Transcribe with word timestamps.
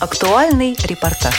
Актуальный 0.00 0.76
репортаж. 0.84 1.34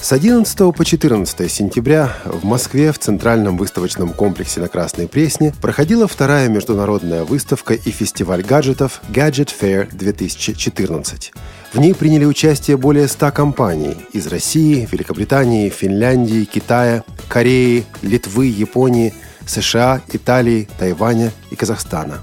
С 0.00 0.12
11 0.12 0.56
по 0.72 0.84
14 0.84 1.50
сентября 1.50 2.14
в 2.24 2.44
Москве 2.44 2.92
в 2.92 3.00
Центральном 3.00 3.56
выставочном 3.56 4.10
комплексе 4.10 4.60
на 4.60 4.68
Красной 4.68 5.08
Пресне 5.08 5.52
проходила 5.60 6.06
вторая 6.06 6.48
международная 6.48 7.24
выставка 7.24 7.74
и 7.74 7.90
фестиваль 7.90 8.42
гаджетов 8.42 9.00
Gadget 9.08 9.50
Fair 9.60 9.88
2014. 9.92 11.32
В 11.72 11.78
ней 11.80 11.92
приняли 11.92 12.24
участие 12.24 12.76
более 12.76 13.08
100 13.08 13.32
компаний 13.32 13.96
из 14.12 14.28
России, 14.28 14.88
Великобритании, 14.92 15.70
Финляндии, 15.70 16.44
Китая, 16.44 17.02
Кореи, 17.28 17.84
Литвы, 18.02 18.46
Японии, 18.46 19.12
США, 19.46 20.02
Италии, 20.12 20.68
Тайваня 20.78 21.32
и 21.50 21.56
Казахстана. 21.56 22.18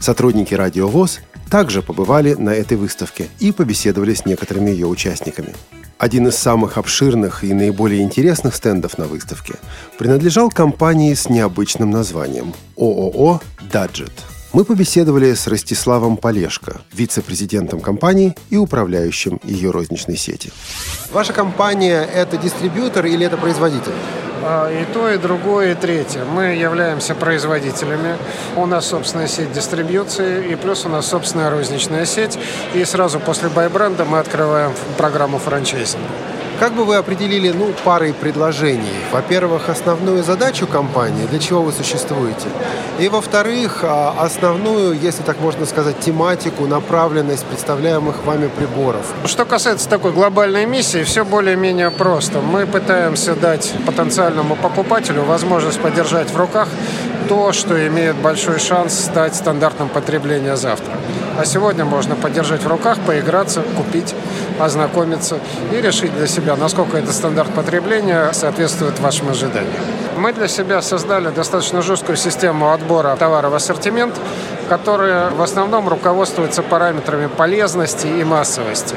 Сотрудники 0.00 0.54
«Радио 0.54 0.88
ВОЗ» 0.88 1.20
также 1.50 1.82
побывали 1.82 2.34
на 2.34 2.50
этой 2.50 2.76
выставке 2.76 3.28
и 3.38 3.52
побеседовали 3.52 4.14
с 4.14 4.24
некоторыми 4.24 4.70
ее 4.70 4.86
участниками. 4.86 5.54
Один 5.98 6.28
из 6.28 6.36
самых 6.36 6.78
обширных 6.78 7.44
и 7.44 7.52
наиболее 7.52 8.02
интересных 8.02 8.54
стендов 8.54 8.96
на 8.96 9.06
выставке 9.06 9.54
принадлежал 9.98 10.48
компании 10.48 11.12
с 11.12 11.28
необычным 11.28 11.90
названием 11.90 12.54
ООО 12.76 13.42
«Даджет». 13.70 14.12
Мы 14.52 14.64
побеседовали 14.64 15.32
с 15.34 15.46
Ростиславом 15.46 16.16
Полешко, 16.16 16.80
вице-президентом 16.92 17.80
компании 17.80 18.34
и 18.48 18.56
управляющим 18.56 19.40
ее 19.44 19.70
розничной 19.70 20.16
сети. 20.16 20.50
Ваша 21.12 21.32
компания– 21.32 22.02
это 22.14 22.36
дистрибьютор 22.36 23.06
или 23.06 23.24
это 23.26 23.36
производитель? 23.36 23.92
А, 24.42 24.70
и 24.70 24.84
то, 24.92 25.08
и 25.10 25.18
другое, 25.18 25.72
и 25.72 25.74
третье. 25.74 26.24
Мы 26.24 26.54
являемся 26.54 27.14
производителями. 27.14 28.16
У 28.56 28.66
нас 28.66 28.86
собственная 28.86 29.26
сеть 29.26 29.52
дистрибьюции, 29.52 30.52
и 30.52 30.56
плюс 30.56 30.86
у 30.86 30.88
нас 30.88 31.06
собственная 31.06 31.50
розничная 31.50 32.06
сеть. 32.06 32.38
И 32.74 32.84
сразу 32.84 33.20
после 33.20 33.48
байбренда 33.48 34.04
мы 34.04 34.18
открываем 34.18 34.72
программу 34.96 35.38
франчайзинга. 35.38 36.29
Как 36.60 36.74
бы 36.74 36.84
вы 36.84 36.96
определили, 36.96 37.52
ну, 37.52 37.72
парой 37.84 38.12
предложений? 38.12 38.92
Во-первых, 39.12 39.70
основную 39.70 40.22
задачу 40.22 40.66
компании, 40.66 41.26
для 41.30 41.38
чего 41.38 41.62
вы 41.62 41.72
существуете? 41.72 42.48
И, 42.98 43.08
во-вторых, 43.08 43.78
а, 43.82 44.14
основную, 44.18 44.92
если 44.92 45.22
так 45.22 45.40
можно 45.40 45.64
сказать, 45.64 45.98
тематику, 46.00 46.66
направленность 46.66 47.46
представляемых 47.46 48.26
вами 48.26 48.48
приборов. 48.48 49.06
Что 49.24 49.46
касается 49.46 49.88
такой 49.88 50.12
глобальной 50.12 50.66
миссии, 50.66 51.02
все 51.02 51.24
более-менее 51.24 51.90
просто. 51.90 52.42
Мы 52.42 52.66
пытаемся 52.66 53.34
дать 53.34 53.72
потенциальному 53.86 54.54
покупателю 54.54 55.22
возможность 55.22 55.80
подержать 55.80 56.30
в 56.30 56.36
руках 56.36 56.68
то, 57.28 57.52
что 57.52 57.86
имеет 57.86 58.16
большой 58.16 58.58
шанс 58.58 58.98
стать 58.98 59.34
стандартом 59.34 59.88
потребления 59.88 60.56
завтра. 60.56 60.94
А 61.38 61.44
сегодня 61.44 61.84
можно 61.84 62.16
подержать 62.16 62.62
в 62.62 62.68
руках, 62.68 62.98
поиграться, 63.06 63.62
купить, 63.76 64.14
ознакомиться 64.58 65.38
и 65.72 65.80
решить 65.80 66.14
для 66.14 66.26
себя, 66.26 66.56
насколько 66.56 66.98
этот 66.98 67.14
стандарт 67.14 67.50
потребления 67.54 68.32
соответствует 68.32 68.98
вашим 69.00 69.30
ожиданиям. 69.30 69.72
Мы 70.16 70.32
для 70.32 70.48
себя 70.48 70.82
создали 70.82 71.30
достаточно 71.30 71.82
жесткую 71.82 72.16
систему 72.16 72.72
отбора 72.72 73.16
товаров 73.16 73.52
в 73.52 73.54
ассортимент, 73.54 74.14
которая 74.68 75.30
в 75.30 75.40
основном 75.40 75.88
руководствуется 75.88 76.62
параметрами 76.62 77.26
полезности 77.26 78.06
и 78.06 78.24
массовости. 78.24 78.96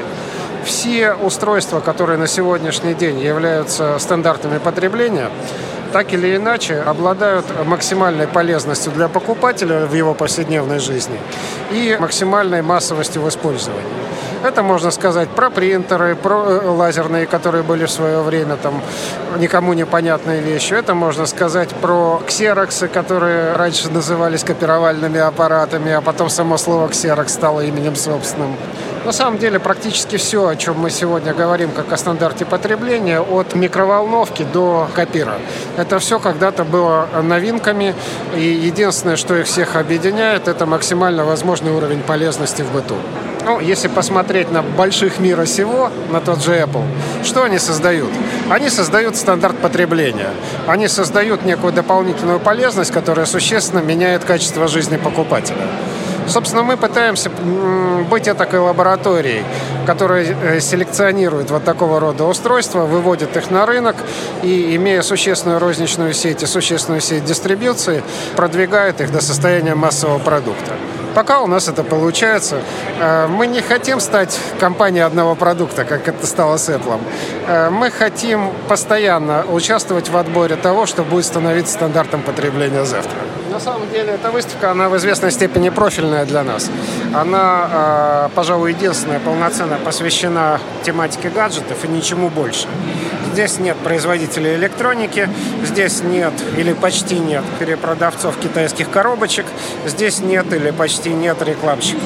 Все 0.64 1.12
устройства, 1.14 1.80
которые 1.80 2.18
на 2.18 2.26
сегодняшний 2.26 2.94
день 2.94 3.20
являются 3.20 3.98
стандартами 3.98 4.58
потребления, 4.58 5.30
так 5.94 6.12
или 6.12 6.34
иначе 6.34 6.80
обладают 6.80 7.46
максимальной 7.66 8.26
полезностью 8.26 8.90
для 8.90 9.06
покупателя 9.06 9.86
в 9.86 9.94
его 9.94 10.12
повседневной 10.12 10.80
жизни 10.80 11.16
и 11.70 11.96
максимальной 12.00 12.62
массовостью 12.62 13.22
в 13.22 13.28
использовании. 13.28 14.03
Это 14.44 14.62
можно 14.62 14.90
сказать 14.90 15.30
про 15.30 15.48
принтеры, 15.48 16.14
про 16.16 16.44
э, 16.44 16.68
лазерные, 16.68 17.24
которые 17.26 17.62
были 17.62 17.86
в 17.86 17.90
свое 17.90 18.20
время 18.20 18.56
там 18.56 18.82
никому 19.38 19.72
непонятные 19.72 20.42
вещи. 20.42 20.74
Это 20.74 20.94
можно 20.94 21.24
сказать 21.24 21.70
про 21.70 22.22
ксероксы, 22.26 22.88
которые 22.88 23.54
раньше 23.54 23.90
назывались 23.90 24.44
копировальными 24.44 25.18
аппаратами, 25.18 25.92
а 25.92 26.02
потом 26.02 26.28
само 26.28 26.58
слово 26.58 26.88
ксерокс 26.88 27.32
стало 27.32 27.62
именем 27.62 27.96
собственным. 27.96 28.54
На 29.06 29.12
самом 29.12 29.38
деле 29.38 29.58
практически 29.58 30.16
все, 30.16 30.46
о 30.46 30.56
чем 30.56 30.78
мы 30.78 30.90
сегодня 30.90 31.32
говорим, 31.32 31.70
как 31.70 31.90
о 31.90 31.96
стандарте 31.96 32.44
потребления, 32.44 33.20
от 33.20 33.54
микроволновки 33.54 34.42
до 34.42 34.88
копира. 34.94 35.36
Это 35.78 35.98
все 35.98 36.18
когда-то 36.18 36.64
было 36.64 37.08
новинками, 37.22 37.94
и 38.36 38.42
единственное, 38.42 39.16
что 39.16 39.36
их 39.36 39.46
всех 39.46 39.76
объединяет, 39.76 40.48
это 40.48 40.66
максимально 40.66 41.24
возможный 41.24 41.72
уровень 41.72 42.02
полезности 42.02 42.60
в 42.60 42.70
быту. 42.72 42.96
Ну, 43.44 43.60
если 43.60 43.88
посмотреть 43.88 44.50
на 44.50 44.62
больших 44.62 45.18
мира 45.18 45.44
сего, 45.44 45.90
на 46.10 46.20
тот 46.20 46.42
же 46.42 46.52
Apple, 46.52 46.84
что 47.22 47.44
они 47.44 47.58
создают? 47.58 48.10
Они 48.48 48.70
создают 48.70 49.16
стандарт 49.16 49.58
потребления. 49.58 50.30
Они 50.66 50.88
создают 50.88 51.44
некую 51.44 51.72
дополнительную 51.72 52.40
полезность, 52.40 52.90
которая 52.90 53.26
существенно 53.26 53.80
меняет 53.80 54.24
качество 54.24 54.66
жизни 54.66 54.96
покупателя. 54.96 55.66
Собственно, 56.26 56.62
мы 56.62 56.78
пытаемся 56.78 57.30
быть 58.10 58.24
такой 58.24 58.58
лабораторией, 58.60 59.44
которая 59.86 60.24
э, 60.24 60.60
селекционирует 60.60 61.50
вот 61.50 61.64
такого 61.64 62.00
рода 62.00 62.24
устройства, 62.24 62.86
выводит 62.86 63.36
их 63.36 63.50
на 63.50 63.66
рынок 63.66 63.96
и, 64.42 64.74
имея 64.76 65.02
существенную 65.02 65.58
розничную 65.58 66.14
сеть 66.14 66.42
и 66.42 66.46
существенную 66.46 67.02
сеть 67.02 67.26
дистрибьюции, 67.26 68.02
продвигает 68.36 69.02
их 69.02 69.12
до 69.12 69.20
состояния 69.20 69.74
массового 69.74 70.18
продукта. 70.18 70.72
Пока 71.14 71.42
у 71.42 71.46
нас 71.46 71.68
это 71.68 71.84
получается. 71.84 72.60
Э, 72.98 73.26
мы 73.28 73.46
не 73.46 73.60
хотим 73.60 74.00
стать 74.00 74.38
компанией 74.58 75.04
одного 75.04 75.34
продукта, 75.36 75.84
как 75.84 76.08
это 76.08 76.26
стало 76.26 76.56
с 76.56 76.68
Apple. 76.68 77.00
Э, 77.46 77.70
мы 77.70 77.90
хотим 77.90 78.50
постоянно 78.68 79.44
участвовать 79.44 80.08
в 80.08 80.16
отборе 80.16 80.56
того, 80.56 80.86
что 80.86 81.04
будет 81.04 81.24
становиться 81.24 81.74
стандартом 81.74 82.22
потребления 82.22 82.84
завтра. 82.84 83.18
На 83.52 83.60
самом 83.60 83.88
деле 83.90 84.14
эта 84.14 84.32
выставка, 84.32 84.72
она 84.72 84.88
в 84.88 84.96
известной 84.96 85.30
степени 85.30 85.68
профильная 85.68 86.24
для 86.24 86.42
нас. 86.42 86.68
Она, 87.14 87.68
э, 87.70 88.28
пожалуй, 88.34 88.72
единственная 88.72 89.20
полноценно 89.20 89.76
посвящена 89.84 90.58
тематике 90.82 91.28
гаджетов 91.28 91.84
и 91.84 91.88
ничему 91.88 92.28
больше. 92.28 92.66
Здесь 93.34 93.58
нет 93.58 93.76
производителей 93.78 94.54
электроники, 94.54 95.28
здесь 95.64 96.04
нет 96.04 96.32
или 96.56 96.72
почти 96.72 97.18
нет 97.18 97.42
перепродавцов 97.58 98.36
китайских 98.38 98.88
коробочек, 98.90 99.44
здесь 99.86 100.20
нет 100.20 100.52
или 100.52 100.70
почти 100.70 101.08
нет 101.08 101.42
рекламщиков. 101.42 102.04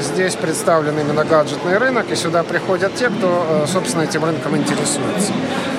Здесь 0.00 0.34
представлен 0.34 0.98
именно 0.98 1.26
гаджетный 1.26 1.76
рынок, 1.76 2.10
и 2.10 2.16
сюда 2.16 2.42
приходят 2.42 2.94
те, 2.94 3.10
кто, 3.10 3.64
э, 3.64 3.66
собственно, 3.70 4.04
этим 4.04 4.24
рынком 4.24 4.56
интересуется. 4.56 5.32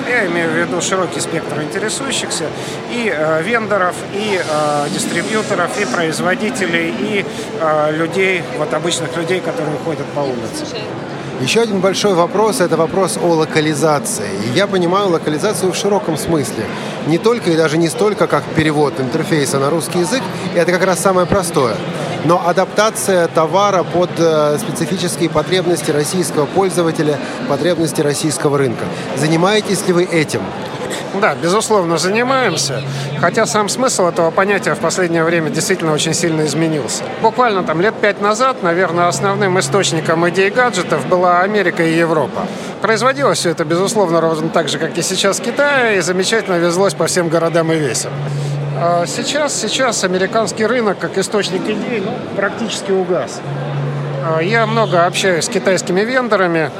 Я 0.08 0.26
имею 0.26 0.48
в 0.48 0.54
виду 0.54 0.80
широкий 0.80 1.18
спектр 1.18 1.60
интересующихся 1.60 2.44
и 2.92 3.12
э, 3.12 3.42
вендоров, 3.42 3.96
и 4.14 4.40
э, 4.40 4.88
дистрибьюторов, 4.94 5.76
и 5.80 5.86
производителей, 5.86 6.94
и 7.00 7.26
э, 7.60 7.96
людей, 7.96 8.44
вот 8.56 8.72
обычных 8.72 9.16
людей, 9.16 9.40
которые 9.40 9.76
ходят 9.84 10.06
по 10.14 10.20
улице. 10.20 10.66
Еще 11.40 11.60
один 11.60 11.78
большой 11.78 12.14
вопрос– 12.14 12.60
это 12.60 12.76
вопрос 12.76 13.16
о 13.16 13.28
локализации. 13.28 14.28
И 14.44 14.56
я 14.58 14.66
понимаю 14.66 15.08
локализацию 15.08 15.70
в 15.70 15.76
широком 15.76 16.16
смысле. 16.16 16.64
Не 17.06 17.16
только 17.16 17.52
и 17.52 17.56
даже 17.56 17.78
не 17.78 17.88
столько, 17.88 18.26
как 18.26 18.42
перевод 18.56 18.98
интерфейса 18.98 19.60
на 19.60 19.70
русский 19.70 20.00
язык, 20.00 20.20
и 20.52 20.58
это 20.58 20.72
как 20.72 20.84
раз 20.84 20.98
самое 20.98 21.28
простое. 21.28 21.76
Но 22.24 22.42
адаптация 22.44 23.28
товара 23.28 23.84
под 23.84 24.10
э, 24.18 24.58
специфические 24.58 25.30
потребности 25.30 25.92
российского 25.92 26.46
пользователя, 26.46 27.20
потребности 27.48 28.00
российского 28.00 28.58
рынка. 28.58 28.84
Занимаетесь 29.16 29.86
ли 29.86 29.92
вы 29.92 30.02
этим? 30.02 30.42
Да, 31.14 31.34
безусловно, 31.34 31.98
занимаемся. 31.98 32.82
Хотя 33.20 33.46
сам 33.46 33.68
смысл 33.68 34.06
этого 34.06 34.30
понятия 34.30 34.74
в 34.74 34.78
последнее 34.78 35.24
время 35.24 35.50
действительно 35.50 35.92
очень 35.92 36.14
сильно 36.14 36.44
изменился. 36.46 37.04
Буквально 37.22 37.64
там 37.64 37.80
лет 37.80 37.94
пять 37.94 38.20
назад, 38.20 38.62
наверное, 38.62 39.08
основным 39.08 39.58
источником 39.58 40.28
идей 40.28 40.50
гаджетов 40.50 41.06
была 41.06 41.40
Америка 41.40 41.82
и 41.82 41.96
Европа. 41.96 42.46
Производилось 42.82 43.38
все 43.38 43.50
это, 43.50 43.64
безусловно, 43.64 44.20
ровно 44.20 44.48
так 44.48 44.68
же, 44.68 44.78
как 44.78 44.96
и 44.96 45.02
сейчас 45.02 45.40
в 45.40 45.42
Китае, 45.42 45.98
и 45.98 46.00
замечательно 46.00 46.56
везлось 46.56 46.94
по 46.94 47.06
всем 47.06 47.28
городам 47.28 47.72
и 47.72 47.76
весям. 47.76 48.12
А 48.80 49.06
сейчас, 49.06 49.60
сейчас 49.60 50.04
американский 50.04 50.64
рынок 50.64 50.98
как 51.00 51.18
источник 51.18 51.62
идей 51.62 52.00
ну, 52.04 52.12
практически 52.36 52.92
угас. 52.92 53.40
А, 54.30 54.42
я 54.42 54.66
много 54.66 55.06
общаюсь 55.06 55.46
с 55.46 55.48
китайскими 55.48 56.02
вендорами. 56.02 56.70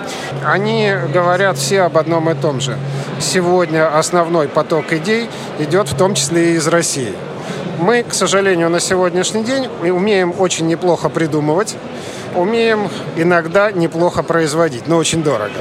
Они 0.45 0.93
говорят 1.15 1.57
все 1.57 1.83
об 1.83 1.97
одном 1.97 2.29
и 2.29 2.35
том 2.35 2.61
же. 2.61 2.77
Сегодня 3.21 3.97
основной 3.97 4.49
поток 4.49 4.93
идей 4.93 5.31
идет 5.59 5.89
в 5.89 5.97
том 5.97 6.15
числе 6.15 6.53
и 6.53 6.55
из 6.57 6.67
России. 6.69 7.15
Мы, 7.79 8.03
к 8.03 8.13
сожалению, 8.13 8.69
на 8.69 8.81
сегодняшний 8.81 9.45
день 9.45 9.69
умеем 9.83 10.35
очень 10.39 10.67
неплохо 10.67 11.09
придумывать, 11.09 11.77
умеем 12.35 12.91
иногда 13.17 13.73
неплохо 13.73 14.23
производить, 14.23 14.87
но 14.87 14.99
очень 14.99 15.23
дорого. 15.23 15.61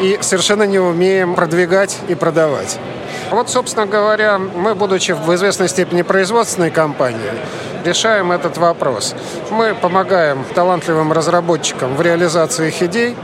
И 0.00 0.18
совершенно 0.22 0.64
не 0.64 0.80
умеем 0.80 1.36
продвигать 1.36 1.98
и 2.08 2.16
продавать. 2.16 2.78
Вот, 3.30 3.48
собственно 3.48 3.86
говоря, 3.86 4.38
мы, 4.38 4.74
будучи 4.74 5.12
в 5.12 5.32
известной 5.34 5.68
степени 5.68 6.02
производственной 6.02 6.72
компанией, 6.72 7.30
решаем 7.86 8.32
этот 8.32 8.58
вопрос. 8.58 9.14
Мы 9.50 9.74
помогаем 9.74 10.44
талантливым 10.54 11.12
разработчикам 11.12 11.96
в 11.96 12.02
реализации 12.02 12.68
их 12.68 12.82
идей. 12.82 13.16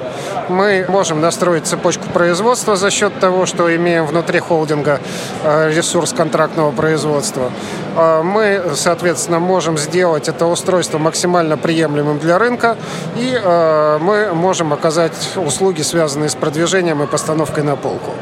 Мы 0.48 0.86
можем 0.88 1.20
настроить 1.20 1.66
цепочку 1.66 2.08
производства 2.08 2.76
за 2.76 2.90
счет 2.90 3.18
того, 3.20 3.46
что 3.46 3.74
имеем 3.74 4.06
внутри 4.06 4.38
холдинга 4.40 5.00
э, 5.42 5.70
ресурс 5.74 6.12
контрактного 6.12 6.70
производства. 6.72 7.50
Э, 7.96 8.22
мы, 8.22 8.62
соответственно, 8.74 9.38
можем 9.38 9.76
сделать 9.76 10.28
это 10.28 10.46
устройство 10.46 10.98
максимально 10.98 11.56
приемлемым 11.56 12.18
для 12.18 12.38
рынка, 12.38 12.76
и 13.16 13.38
э, 13.42 13.98
мы 14.00 14.32
можем 14.32 14.72
оказать 14.72 15.36
услуги, 15.36 15.82
связанные 15.82 16.30
с 16.30 16.34
продвижением 16.34 17.02
и 17.02 17.06
постановкой 17.06 17.64
на 17.64 17.76
полку. 17.76 18.12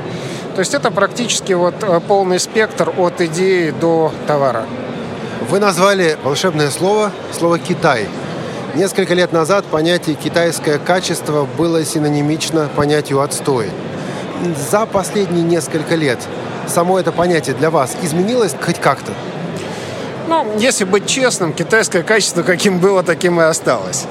То 0.54 0.60
есть 0.60 0.74
это 0.74 0.90
практически 0.90 1.52
вот 1.52 1.74
полный 2.08 2.40
спектр 2.40 2.92
от 2.96 3.20
идеи 3.20 3.70
до 3.70 4.10
товара. 4.26 4.64
Вы 5.42 5.60
назвали 5.60 6.16
волшебное 6.24 6.70
слово, 6.70 7.12
слово 7.30 7.58
«Китай». 7.58 8.08
Несколько 8.74 9.14
лет 9.14 9.32
назад 9.32 9.64
понятие 9.66 10.16
«китайское 10.16 10.78
качество» 10.78 11.44
было 11.44 11.84
синонимично 11.84 12.68
понятию 12.74 13.20
«отстой». 13.20 13.70
За 14.70 14.86
последние 14.86 15.44
несколько 15.44 15.94
лет 15.94 16.18
само 16.66 16.98
это 16.98 17.12
понятие 17.12 17.54
для 17.54 17.70
вас 17.70 17.96
изменилось 18.02 18.56
хоть 18.60 18.80
как-то? 18.80 19.12
Ну, 20.26 20.58
если 20.58 20.84
быть 20.84 21.06
честным, 21.06 21.52
китайское 21.52 22.02
качество 22.02 22.42
каким 22.42 22.80
было, 22.80 23.02
таким 23.02 23.40
и 23.40 23.44
осталось. 23.44 24.06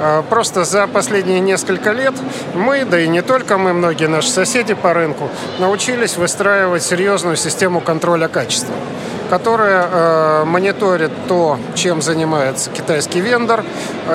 А, 0.00 0.22
просто 0.22 0.64
за 0.64 0.86
последние 0.86 1.40
несколько 1.40 1.92
лет 1.92 2.14
мы, 2.54 2.84
да 2.84 2.98
и 3.00 3.08
не 3.08 3.20
только 3.20 3.58
мы, 3.58 3.72
многие 3.72 4.06
наши 4.06 4.30
соседи 4.30 4.74
по 4.74 4.94
рынку, 4.94 5.28
научились 5.58 6.16
выстраивать 6.16 6.82
серьезную 6.84 7.36
систему 7.36 7.80
контроля 7.80 8.28
качества 8.28 8.74
которая 9.28 9.88
э, 9.90 10.44
мониторит 10.44 11.10
то, 11.26 11.58
чем 11.74 12.02
занимается 12.02 12.70
китайский 12.70 13.20
вендор, 13.20 13.64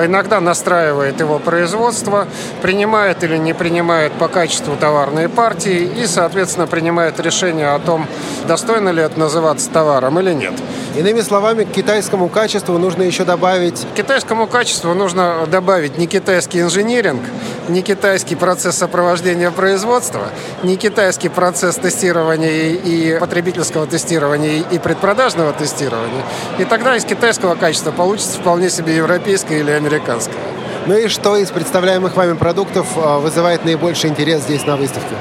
иногда 0.02 0.40
настраивает 0.40 1.20
его 1.20 1.38
производство, 1.38 2.26
принимает 2.62 3.22
или 3.24 3.36
не 3.36 3.54
принимает 3.54 4.12
по 4.12 4.28
качеству 4.28 4.76
товарные 4.76 5.28
партии 5.28 5.88
и, 5.96 6.06
соответственно, 6.06 6.66
принимает 6.66 7.20
решение 7.20 7.68
о 7.68 7.78
том, 7.78 8.06
достойно 8.46 8.90
ли 8.90 9.02
это 9.02 9.18
называться 9.18 9.70
товаром 9.70 10.18
или 10.20 10.32
нет. 10.32 10.54
Иными 10.96 11.22
словами, 11.22 11.64
к 11.64 11.72
китайскому 11.72 12.28
качеству 12.28 12.78
нужно 12.78 13.02
еще 13.02 13.24
добавить... 13.24 13.84
К 13.94 13.96
китайскому 13.96 14.46
качеству 14.46 14.94
нужно 14.94 15.44
добавить 15.50 15.98
не 15.98 16.06
китайский 16.06 16.60
инжиниринг, 16.60 17.22
не 17.68 17.82
китайский 17.82 18.36
процесс 18.36 18.76
сопровождения 18.76 19.50
производства, 19.50 20.28
не 20.62 20.76
китайский 20.76 21.28
процесс 21.28 21.76
тестирования 21.76 22.74
и 22.74 23.18
потребительского 23.18 23.88
тестирования 23.88 24.62
и 24.70 24.78
предпродажного 25.04 25.52
тестирования. 25.52 26.22
И 26.58 26.64
тогда 26.64 26.96
из 26.96 27.04
китайского 27.04 27.56
качества 27.56 27.90
получится 27.90 28.38
вполне 28.38 28.70
себе 28.70 28.96
европейское 28.96 29.58
или 29.58 29.70
американское. 29.70 30.38
Ну 30.86 30.96
и 30.96 31.08
что 31.08 31.36
из 31.36 31.50
представляемых 31.50 32.16
вами 32.16 32.32
продуктов 32.32 32.86
э, 32.96 33.18
вызывает 33.18 33.66
наибольший 33.66 34.08
интерес 34.08 34.44
здесь 34.44 34.64
на 34.64 34.76
выставке? 34.76 35.14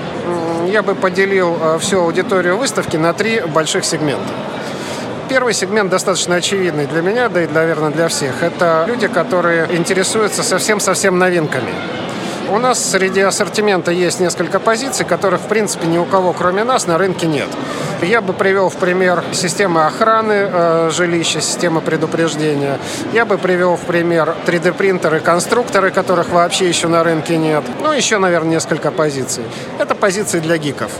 Я 0.69 0.83
бы 0.83 0.95
поделил 0.95 1.57
э, 1.61 1.79
всю 1.79 1.99
аудиторию 1.99 2.55
выставки 2.57 2.95
на 2.95 3.11
три 3.11 3.41
больших 3.41 3.83
сегмента. 3.83 4.31
Первый 5.27 5.53
сегмент 5.53 5.89
достаточно 5.89 6.35
очевидный 6.35 6.85
для 6.85 7.01
меня, 7.01 7.27
да 7.27 7.43
и, 7.43 7.47
наверное, 7.47 7.89
для 7.89 8.07
всех. 8.07 8.41
Это 8.41 8.85
люди, 8.87 9.07
которые 9.07 9.67
интересуются 9.75 10.43
совсем-совсем 10.43 11.19
новинками. 11.19 11.73
У 12.53 12.59
нас 12.59 12.91
среди 12.91 13.19
ассортимента 13.21 13.89
есть 13.89 14.19
несколько 14.19 14.59
позиций, 14.59 15.07
которых, 15.07 15.41
в 15.41 15.47
принципе, 15.47 15.87
ни 15.87 15.97
у 15.97 16.05
кого, 16.05 16.33
кроме 16.33 16.63
нас, 16.63 16.85
на 16.85 16.99
рынке 16.99 17.25
нет. 17.25 17.47
Я 18.03 18.21
бы 18.21 18.31
привел 18.31 18.69
в 18.69 18.75
пример 18.75 19.23
системы 19.31 19.87
охраны 19.87 20.49
э, 20.51 20.91
жилища, 20.93 21.41
системы 21.41 21.81
предупреждения. 21.81 22.77
Я 23.11 23.25
бы 23.25 23.39
привел 23.39 23.75
в 23.75 23.81
пример 23.81 24.35
3D-принтеры, 24.45 25.19
конструкторы, 25.19 25.89
которых 25.89 26.29
вообще 26.29 26.69
еще 26.69 26.87
на 26.87 27.03
рынке 27.03 27.37
нет. 27.37 27.63
Ну, 27.81 27.91
еще, 27.91 28.19
наверное, 28.19 28.51
несколько 28.51 28.91
позиций. 28.91 29.45
Это 29.79 29.95
позиции 29.95 30.39
для 30.39 30.59
гиков. 30.59 30.91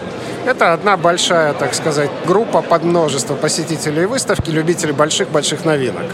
Это 0.48 0.74
одна 0.74 0.98
большая, 0.98 1.54
так 1.54 1.76
сказать, 1.76 2.10
группа 2.26 2.64
под 2.64 2.84
множество 2.84 3.36
посетителей 3.36 4.08
выставки, 4.08 4.50
любителей 4.50 4.94
больших-больших 4.94 5.66
новинок. 5.66 6.06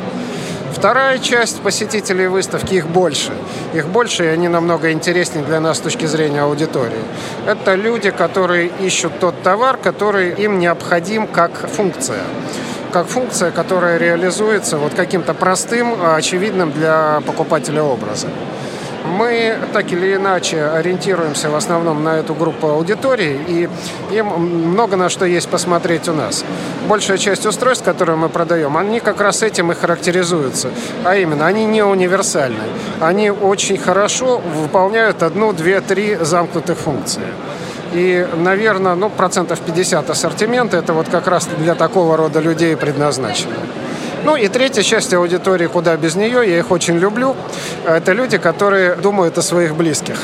Вторая 0.79 1.19
часть 1.19 1.61
посетителей 1.61 2.27
выставки, 2.27 2.75
их 2.75 2.87
больше. 2.87 3.33
Их 3.73 3.89
больше, 3.89 4.23
и 4.23 4.27
они 4.27 4.47
намного 4.47 4.93
интереснее 4.93 5.43
для 5.43 5.59
нас 5.59 5.79
с 5.79 5.81
точки 5.81 6.05
зрения 6.05 6.41
аудитории. 6.43 7.03
Это 7.45 7.75
люди, 7.75 8.11
которые 8.11 8.71
ищут 8.79 9.19
тот 9.19 9.43
товар, 9.43 9.75
который 9.75 10.29
им 10.29 10.57
необходим 10.57 11.27
как 11.27 11.51
функция 11.69 12.21
как 12.93 13.05
функция, 13.05 13.51
которая 13.51 13.97
реализуется 13.97 14.77
вот 14.77 14.95
каким-то 14.95 15.35
простым, 15.35 15.93
очевидным 16.15 16.71
для 16.71 17.21
покупателя 17.23 17.83
образом. 17.83 18.31
Мы 19.06 19.57
так 19.74 19.92
или 19.92 20.16
иначе 20.16 20.63
ориентируемся 20.63 21.50
в 21.50 21.56
основном 21.56 22.04
на 22.04 22.18
эту 22.18 22.34
группу 22.34 22.68
аудитории, 22.68 23.40
и 23.48 23.69
им 24.12 24.28
много 24.28 24.96
на 24.96 25.10
что 25.10 25.25
есть 25.25 25.50
посмотреть 25.50 26.07
у 26.07 26.13
нас. 26.13 26.44
Большая 26.88 27.18
часть 27.18 27.46
устройств, 27.46 27.86
которые 27.86 28.18
мы 28.18 28.30
продаем, 28.30 28.78
они 28.78 29.00
как 29.00 29.22
раз 29.22 29.42
этим 29.42 29.72
и 29.72 29.75
характеризуются. 29.75 30.69
А 31.06 31.16
именно, 31.16 31.48
они 31.48 31.66
не 31.66 31.84
универсальны. 31.84 32.63
Они 33.00 33.31
очень 33.31 33.78
хорошо 33.78 34.40
выполняют 34.40 35.24
одну, 35.24 35.54
две, 35.54 35.81
три 35.81 36.16
замкнутых 36.16 36.78
функции. 36.78 37.24
И, 37.94 38.28
наверное, 38.36 38.96
ну, 38.96 39.10
процентов 39.10 39.60
50 39.62 40.10
ассортимента 40.10 40.78
это 40.78 40.94
вот 40.94 41.07
как 41.10 41.28
раз 41.28 41.48
для 41.57 41.75
такого 41.75 42.18
рода 42.18 42.40
людей 42.40 42.75
предназначено. 42.75 43.56
Ну 44.24 44.36
и 44.36 44.48
третья 44.50 44.83
часть 44.83 45.13
аудитории, 45.13 45.68
куда 45.68 45.95
без 45.95 46.16
нее, 46.16 46.50
я 46.50 46.60
их 46.60 46.71
очень 46.71 46.98
люблю, 46.98 47.36
это 47.86 48.12
люди, 48.12 48.38
которые 48.38 48.95
думают 48.95 49.38
о 49.38 49.42
своих 49.42 49.75
близких, 49.75 50.18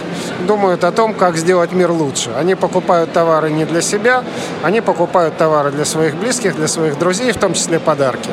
думают 0.47 0.83
о 0.83 0.91
том, 0.91 1.13
как 1.13 1.37
сделать 1.37 1.71
мир 1.71 1.91
лучше. 1.91 2.31
Они 2.37 2.55
покупают 2.55 3.13
товары 3.13 3.51
не 3.51 3.65
для 3.65 3.81
себя, 3.81 4.23
они 4.63 4.81
покупают 4.81 5.37
товары 5.37 5.71
для 5.71 5.85
своих 5.85 6.15
близких, 6.15 6.55
для 6.55 6.67
своих 6.67 6.99
друзей, 6.99 7.31
в 7.31 7.37
том 7.37 7.53
числе 7.53 7.79
подарки. 7.79 8.29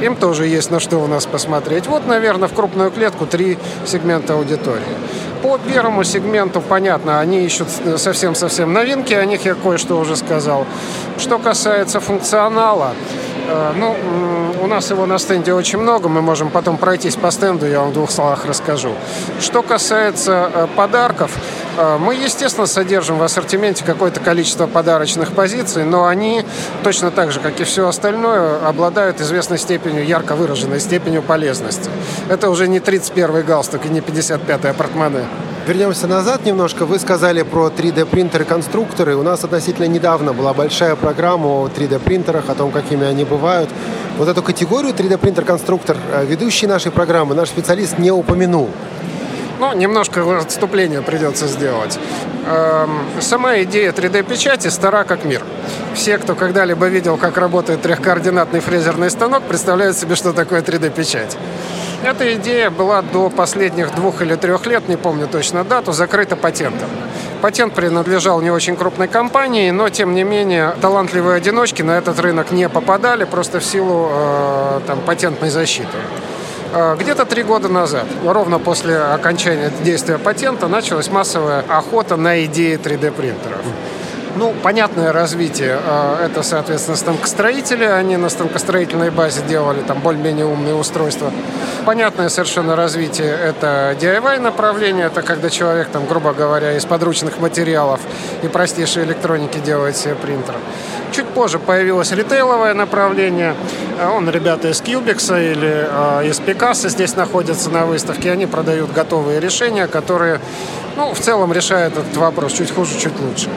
Им 0.00 0.14
тоже 0.14 0.46
есть 0.46 0.70
на 0.70 0.78
что 0.78 0.98
у 0.98 1.06
нас 1.06 1.26
посмотреть. 1.26 1.86
Вот, 1.86 2.06
наверное, 2.06 2.48
в 2.48 2.54
крупную 2.54 2.90
клетку 2.90 3.26
три 3.26 3.58
сегмента 3.84 4.34
аудитории. 4.34 4.96
По 5.42 5.58
первому 5.58 6.04
сегменту, 6.04 6.60
понятно, 6.60 7.18
они 7.18 7.44
ищут 7.44 7.68
совсем-совсем 7.96 8.72
новинки, 8.72 9.14
о 9.14 9.24
них 9.24 9.44
я 9.44 9.54
кое-что 9.54 9.98
уже 9.98 10.14
сказал. 10.16 10.66
Что 11.18 11.38
касается 11.38 11.98
функционала, 11.98 12.92
ну, 13.76 13.96
у 14.60 14.66
нас 14.66 14.90
его 14.90 15.06
на 15.06 15.18
стенде 15.18 15.52
очень 15.54 15.78
много, 15.78 16.08
мы 16.08 16.20
можем 16.20 16.50
потом 16.50 16.76
пройтись 16.76 17.16
по 17.16 17.30
стенду, 17.30 17.66
я 17.66 17.80
вам 17.80 17.90
в 17.90 17.92
двух 17.92 18.10
словах 18.10 18.44
расскажу. 18.44 18.94
Что 19.40 19.62
касается 19.62 20.50
э, 20.52 20.66
подарков, 20.76 21.32
э, 21.76 21.98
мы, 21.98 22.14
естественно, 22.14 22.66
содержим 22.66 23.18
в 23.18 23.22
ассортименте 23.22 23.84
какое-то 23.84 24.20
количество 24.20 24.66
подарочных 24.66 25.32
позиций, 25.32 25.84
но 25.84 26.06
они 26.06 26.44
точно 26.82 27.10
так 27.10 27.32
же, 27.32 27.40
как 27.40 27.60
и 27.60 27.64
все 27.64 27.88
остальное, 27.88 28.66
обладают 28.66 29.20
известной 29.20 29.58
степенью, 29.58 30.04
ярко 30.04 30.34
выраженной 30.34 30.80
степенью 30.80 31.22
полезности. 31.22 31.90
Это 32.28 32.50
уже 32.50 32.68
не 32.68 32.78
31-й 32.78 33.42
галстук 33.42 33.86
и 33.86 33.88
не 33.88 34.00
55-й 34.00 34.74
портмоне. 34.74 35.24
Вернемся 35.70 36.08
назад 36.08 36.44
немножко. 36.44 36.84
Вы 36.84 36.98
сказали 36.98 37.42
про 37.42 37.68
3D-принтеры, 37.68 38.44
конструкторы. 38.44 39.14
У 39.14 39.22
нас 39.22 39.44
относительно 39.44 39.84
недавно 39.84 40.32
была 40.32 40.52
большая 40.52 40.96
программа 40.96 41.46
о 41.46 41.68
3D-принтерах, 41.68 42.50
о 42.50 42.56
том, 42.56 42.72
какими 42.72 43.06
они 43.06 43.22
бывают. 43.24 43.70
Вот 44.18 44.26
эту 44.26 44.42
категорию 44.42 44.92
3D-принтер-конструктор 44.92 45.96
э, 46.12 46.24
ведущий 46.26 46.66
нашей 46.66 46.90
программы, 46.90 47.36
наш 47.36 47.50
специалист 47.50 47.98
не 47.98 48.10
упомянул. 48.10 48.68
Ну, 49.60 49.72
немножко 49.76 50.40
отступления 50.40 51.02
придется 51.02 51.46
сделать. 51.46 52.00
Эм, 52.48 53.04
сама 53.20 53.62
идея 53.62 53.92
3D-печати 53.92 54.66
стара 54.66 55.04
как 55.04 55.24
мир. 55.24 55.44
Все, 55.94 56.18
кто 56.18 56.34
когда-либо 56.34 56.86
видел, 56.88 57.16
как 57.16 57.36
работает 57.36 57.80
трехкоординатный 57.82 58.58
фрезерный 58.58 59.08
станок, 59.08 59.44
представляют 59.44 59.96
себе, 59.96 60.16
что 60.16 60.32
такое 60.32 60.62
3D-печать. 60.62 61.36
Эта 62.02 62.34
идея 62.34 62.70
была 62.70 63.02
до 63.02 63.28
последних 63.28 63.94
двух 63.94 64.22
или 64.22 64.34
трех 64.34 64.64
лет, 64.66 64.88
не 64.88 64.96
помню 64.96 65.28
точно 65.28 65.64
дату, 65.64 65.92
закрыта 65.92 66.34
патентом. 66.34 66.88
Патент 67.42 67.74
принадлежал 67.74 68.40
не 68.40 68.50
очень 68.50 68.74
крупной 68.74 69.06
компании, 69.06 69.70
но 69.70 69.90
тем 69.90 70.14
не 70.14 70.24
менее 70.24 70.74
талантливые 70.80 71.36
одиночки 71.36 71.82
на 71.82 71.98
этот 71.98 72.18
рынок 72.18 72.52
не 72.52 72.68
попадали 72.70 73.24
просто 73.24 73.60
в 73.60 73.64
силу 73.64 74.08
э, 74.10 74.80
там, 74.86 75.00
патентной 75.00 75.50
защиты. 75.50 75.96
Э, 76.72 76.96
где-то 76.98 77.26
три 77.26 77.42
года 77.42 77.68
назад, 77.68 78.06
ровно 78.24 78.58
после 78.58 78.96
окончания 78.96 79.70
действия 79.82 80.16
патента, 80.16 80.68
началась 80.68 81.10
массовая 81.10 81.64
охота 81.68 82.16
на 82.16 82.44
идеи 82.44 82.78
3D-принтеров. 82.78 83.60
Ну, 84.36 84.54
понятное 84.62 85.12
развитие. 85.12 85.78
А, 85.84 86.24
это, 86.24 86.42
соответственно, 86.42 86.96
станкостроители. 86.96 87.84
Они 87.84 88.16
на 88.16 88.28
станкостроительной 88.28 89.10
базе 89.10 89.42
делали 89.42 89.80
там 89.80 90.00
более-менее 90.00 90.46
умные 90.46 90.74
устройства. 90.74 91.32
Понятное 91.84 92.28
совершенно 92.28 92.76
развитие– 92.76 93.36
это 93.44 93.96
DIY 94.00 94.38
направление. 94.40 95.06
Это 95.06 95.22
когда 95.22 95.50
человек, 95.50 95.88
там, 95.88 96.06
грубо 96.06 96.32
говоря, 96.32 96.76
из 96.76 96.84
подручных 96.84 97.40
материалов 97.40 98.00
и 98.42 98.48
простейшей 98.48 99.04
электроники 99.04 99.58
делает 99.58 99.96
себе 99.96 100.14
принтер. 100.14 100.54
Чуть 101.12 101.26
позже 101.26 101.58
появилось 101.58 102.12
ритейловое 102.12 102.72
направление. 102.72 103.56
Он 104.14 104.30
ребята 104.30 104.68
из 104.68 104.80
Кьюбикса 104.80 105.40
или 105.40 105.88
из 106.28 106.38
Пикассо 106.38 106.88
здесь 106.88 107.16
находятся 107.16 107.68
на 107.70 107.84
выставке. 107.84 108.30
Они 108.30 108.46
продают 108.46 108.92
готовые 108.92 109.40
решения, 109.40 109.88
которые 109.88 110.40
ну, 110.96 111.12
в 111.12 111.18
целом 111.18 111.52
решают 111.52 111.96
этот 111.96 112.16
вопрос. 112.16 112.52
Чуть 112.52 112.70
хуже, 112.70 112.96
чуть 112.96 113.18
лучше. 113.18 113.48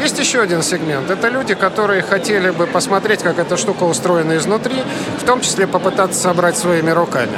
Есть 0.00 0.18
еще 0.18 0.40
один 0.40 0.62
сегмент. 0.62 1.10
Это 1.10 1.28
люди, 1.28 1.54
которые 1.54 2.02
хотели 2.02 2.50
бы 2.50 2.66
посмотреть, 2.66 3.22
как 3.22 3.38
эта 3.38 3.56
штука 3.56 3.82
устроена 3.82 4.36
изнутри, 4.36 4.82
в 5.20 5.24
том 5.24 5.40
числе 5.40 5.66
попытаться 5.66 6.20
собрать 6.20 6.56
своими 6.56 6.90
руками. 6.90 7.36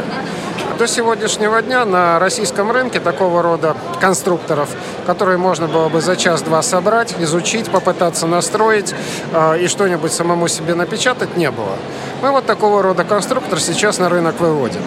До 0.79 0.87
сегодняшнего 0.87 1.61
дня 1.63 1.85
на 1.85 2.19
российском 2.19 2.71
рынке 2.71 3.01
такого 3.01 3.43
рода 3.43 3.77
конструкторов, 4.01 4.69
которые 5.07 5.39
можно 5.39 5.69
было 5.69 5.89
бы 5.89 6.01
за 6.01 6.17
час-два 6.17 6.63
собрать, 6.63 7.15
изучить, 7.19 7.71
попытаться 7.71 8.27
настроить 8.27 8.95
э, 9.33 9.59
и 9.61 9.67
что-нибудь 9.67 10.13
самому 10.13 10.49
себе 10.49 10.75
напечатать, 10.75 11.37
не 11.37 11.51
было. 11.51 11.77
Мы 12.23 12.31
вот 12.31 12.47
такого 12.47 12.83
рода 12.83 13.05
конструктор 13.05 13.61
сейчас 13.61 13.99
на 13.99 14.09
рынок 14.09 14.41
выводим. 14.41 14.83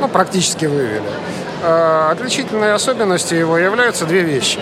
Ну, 0.00 0.08
практически 0.08 0.66
вывели. 0.66 1.02
Э, 1.64 2.08
отличительной 2.10 2.74
особенностью 2.74 3.38
его 3.38 3.56
являются 3.56 4.04
две 4.04 4.22
вещи. 4.22 4.58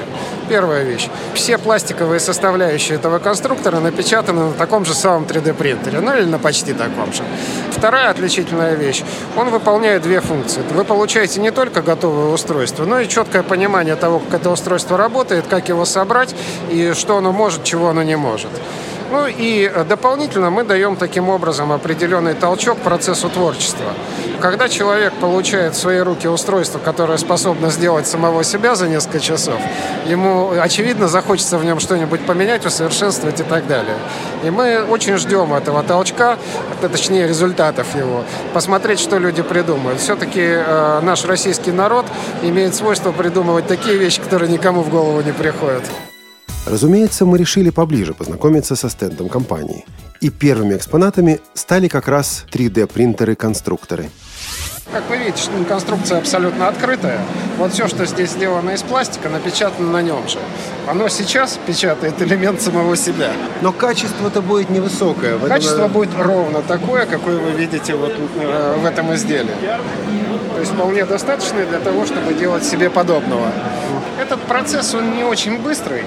Первая 0.50 0.82
вещь. 0.82 1.08
Все 1.32 1.56
пластиковые 1.56 2.20
составляющие 2.20 2.98
этого 2.98 3.18
конструктора 3.18 3.80
напечатаны 3.80 4.48
на 4.48 4.52
таком 4.52 4.84
же 4.84 4.92
самом 4.94 5.24
3D 5.24 5.54
принтере, 5.54 6.00
ну 6.00 6.14
или 6.14 6.26
на 6.26 6.38
почти 6.38 6.74
таком 6.74 7.10
же. 7.14 7.22
Вторая 7.70 8.10
отличительная 8.10 8.74
вещь. 8.74 9.02
Он 9.34 9.48
выполняет 9.48 10.02
две 10.02 10.20
функции. 10.20 10.60
Вы 10.72 10.84
получаете 10.84 11.40
не 11.40 11.50
только 11.50 11.80
готовое 11.80 12.26
устройство, 12.26 12.84
но 12.84 13.00
и 13.00 13.08
четкое 13.08 13.42
понимание 13.42 13.96
того, 13.96 14.18
как 14.18 14.40
это 14.40 14.50
устройство 14.50 14.98
работает, 14.98 15.46
как 15.48 15.70
его 15.70 15.86
собрать 15.86 16.34
и 16.68 16.92
что 16.94 17.16
оно 17.16 17.32
может, 17.32 17.64
чего 17.64 17.88
оно 17.88 18.02
не 18.02 18.16
может. 18.16 18.50
Ну 19.10 19.26
и 19.26 19.68
э, 19.72 19.84
дополнительно 19.84 20.50
мы 20.50 20.62
даем 20.62 20.94
таким 20.94 21.28
образом 21.28 21.72
определенный 21.72 22.34
толчок 22.34 22.78
процессу 22.78 23.28
творчества. 23.28 23.86
Когда 24.40 24.68
человек 24.68 25.12
получает 25.14 25.74
в 25.74 25.78
свои 25.78 25.98
руки 25.98 26.28
устройство, 26.28 26.78
которое 26.78 27.18
способно 27.18 27.70
сделать 27.70 28.06
самого 28.06 28.44
себя 28.44 28.76
за 28.76 28.88
несколько 28.88 29.18
часов, 29.18 29.60
ему, 30.06 30.52
очевидно, 30.60 31.08
захочется 31.08 31.58
в 31.58 31.64
нем 31.64 31.80
что-нибудь 31.80 32.20
поменять, 32.20 32.64
усовершенствовать 32.64 33.40
и 33.40 33.42
так 33.42 33.66
далее. 33.66 33.96
И 34.44 34.50
мы 34.50 34.84
очень 34.84 35.16
ждем 35.16 35.52
этого 35.54 35.82
толчка, 35.82 36.38
точнее 36.80 37.26
результатов 37.26 37.96
его, 37.96 38.24
посмотреть, 38.54 39.00
что 39.00 39.18
люди 39.18 39.42
придумают. 39.42 40.00
Все-таки 40.00 40.40
э, 40.40 41.00
наш 41.02 41.24
российский 41.24 41.72
народ 41.72 42.06
имеет 42.42 42.76
свойство 42.76 43.10
придумывать 43.10 43.66
такие 43.66 43.96
вещи, 43.96 44.20
которые 44.20 44.52
никому 44.52 44.82
в 44.82 44.88
голову 44.88 45.20
не 45.20 45.32
приходят. 45.32 45.82
Разумеется, 46.66 47.24
мы 47.24 47.38
решили 47.38 47.70
поближе 47.70 48.14
познакомиться 48.14 48.76
со 48.76 48.88
стендом 48.88 49.28
компании. 49.28 49.84
И 50.20 50.28
первыми 50.28 50.76
экспонатами 50.76 51.40
стали 51.54 51.88
как 51.88 52.06
раз 52.06 52.44
3D-принтеры-конструкторы. 52.52 54.10
Как 54.92 55.08
вы 55.08 55.18
видите, 55.18 55.48
конструкция 55.68 56.18
абсолютно 56.18 56.66
открытая. 56.66 57.20
Вот 57.58 57.72
все, 57.72 57.86
что 57.86 58.04
здесь 58.06 58.30
сделано 58.30 58.70
из 58.70 58.82
пластика, 58.82 59.28
напечатано 59.28 59.88
на 59.92 60.02
нем 60.02 60.26
же. 60.28 60.38
Оно 60.88 61.08
сейчас 61.08 61.58
печатает 61.64 62.20
элемент 62.20 62.60
самого 62.60 62.96
себя. 62.96 63.30
Но 63.62 63.72
качество-то 63.72 64.42
будет 64.42 64.68
невысокое. 64.68 65.38
Качество 65.38 65.86
будет 65.86 66.10
ровно 66.18 66.60
такое, 66.62 67.06
какое 67.06 67.38
вы 67.38 67.52
видите 67.52 67.94
вот 67.94 68.12
э, 68.36 68.78
в 68.78 68.84
этом 68.84 69.14
изделии. 69.14 69.54
То 70.54 70.60
есть 70.60 70.72
вполне 70.72 71.04
достаточно 71.04 71.64
для 71.64 71.78
того, 71.78 72.04
чтобы 72.04 72.34
делать 72.34 72.64
себе 72.64 72.90
подобного. 72.90 73.52
Этот 74.20 74.40
процесс, 74.42 74.94
он 74.94 75.16
не 75.16 75.24
очень 75.24 75.58
быстрый, 75.58 76.04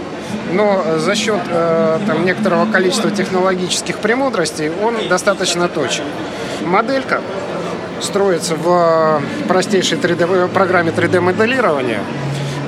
но 0.52 1.00
за 1.00 1.16
счет 1.16 1.42
э, 1.50 2.00
там, 2.06 2.26
некоторого 2.26 2.72
количества 2.72 3.10
технологических 3.10 3.98
премудростей 3.98 4.72
он 4.84 5.08
достаточно 5.10 5.68
точен. 5.68 6.04
Моделька 6.64 7.22
строится 8.02 8.56
в 8.56 9.20
простейшей 9.48 9.98
3D, 9.98 10.48
программе 10.50 10.92
3D-моделирования 10.92 12.02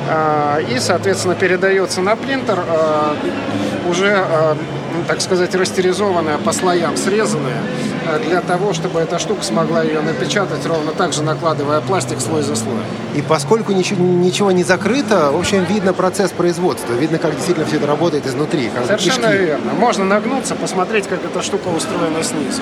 э, 0.09 0.63
и, 0.73 0.79
соответственно, 0.79 1.35
передается 1.35 2.01
на 2.01 2.15
принтер 2.15 2.63
э, 2.67 3.13
уже, 3.87 4.25
э, 4.27 4.55
так 5.07 5.21
сказать, 5.21 5.53
растеризованная 5.53 6.39
по 6.39 6.53
слоям, 6.53 6.97
срезанная 6.97 7.61
для 8.27 8.41
того, 8.41 8.73
чтобы 8.73 8.99
эта 8.99 9.19
штука 9.19 9.43
смогла 9.43 9.83
ее 9.83 10.01
напечатать, 10.01 10.65
ровно 10.65 10.91
так 10.91 11.13
же 11.13 11.23
накладывая 11.23 11.81
пластик 11.81 12.21
слой 12.21 12.41
за 12.41 12.55
слоем. 12.55 12.83
И 13.15 13.21
поскольку 13.21 13.71
ничего, 13.71 14.03
ничего 14.03 14.51
не 14.51 14.63
закрыто, 14.63 15.31
в 15.31 15.37
общем, 15.37 15.63
видно 15.65 15.93
процесс 15.93 16.31
производства, 16.31 16.93
видно, 16.93 17.17
как 17.17 17.35
действительно 17.35 17.65
все 17.65 17.77
это 17.77 17.87
работает 17.87 18.25
изнутри. 18.27 18.69
Как 18.73 18.85
Совершенно 18.85 19.27
кишки. 19.27 19.43
верно. 19.45 19.73
Можно 19.73 20.05
нагнуться, 20.05 20.55
посмотреть, 20.55 21.07
как 21.07 21.23
эта 21.23 21.41
штука 21.41 21.69
устроена 21.69 22.23
снизу. 22.23 22.61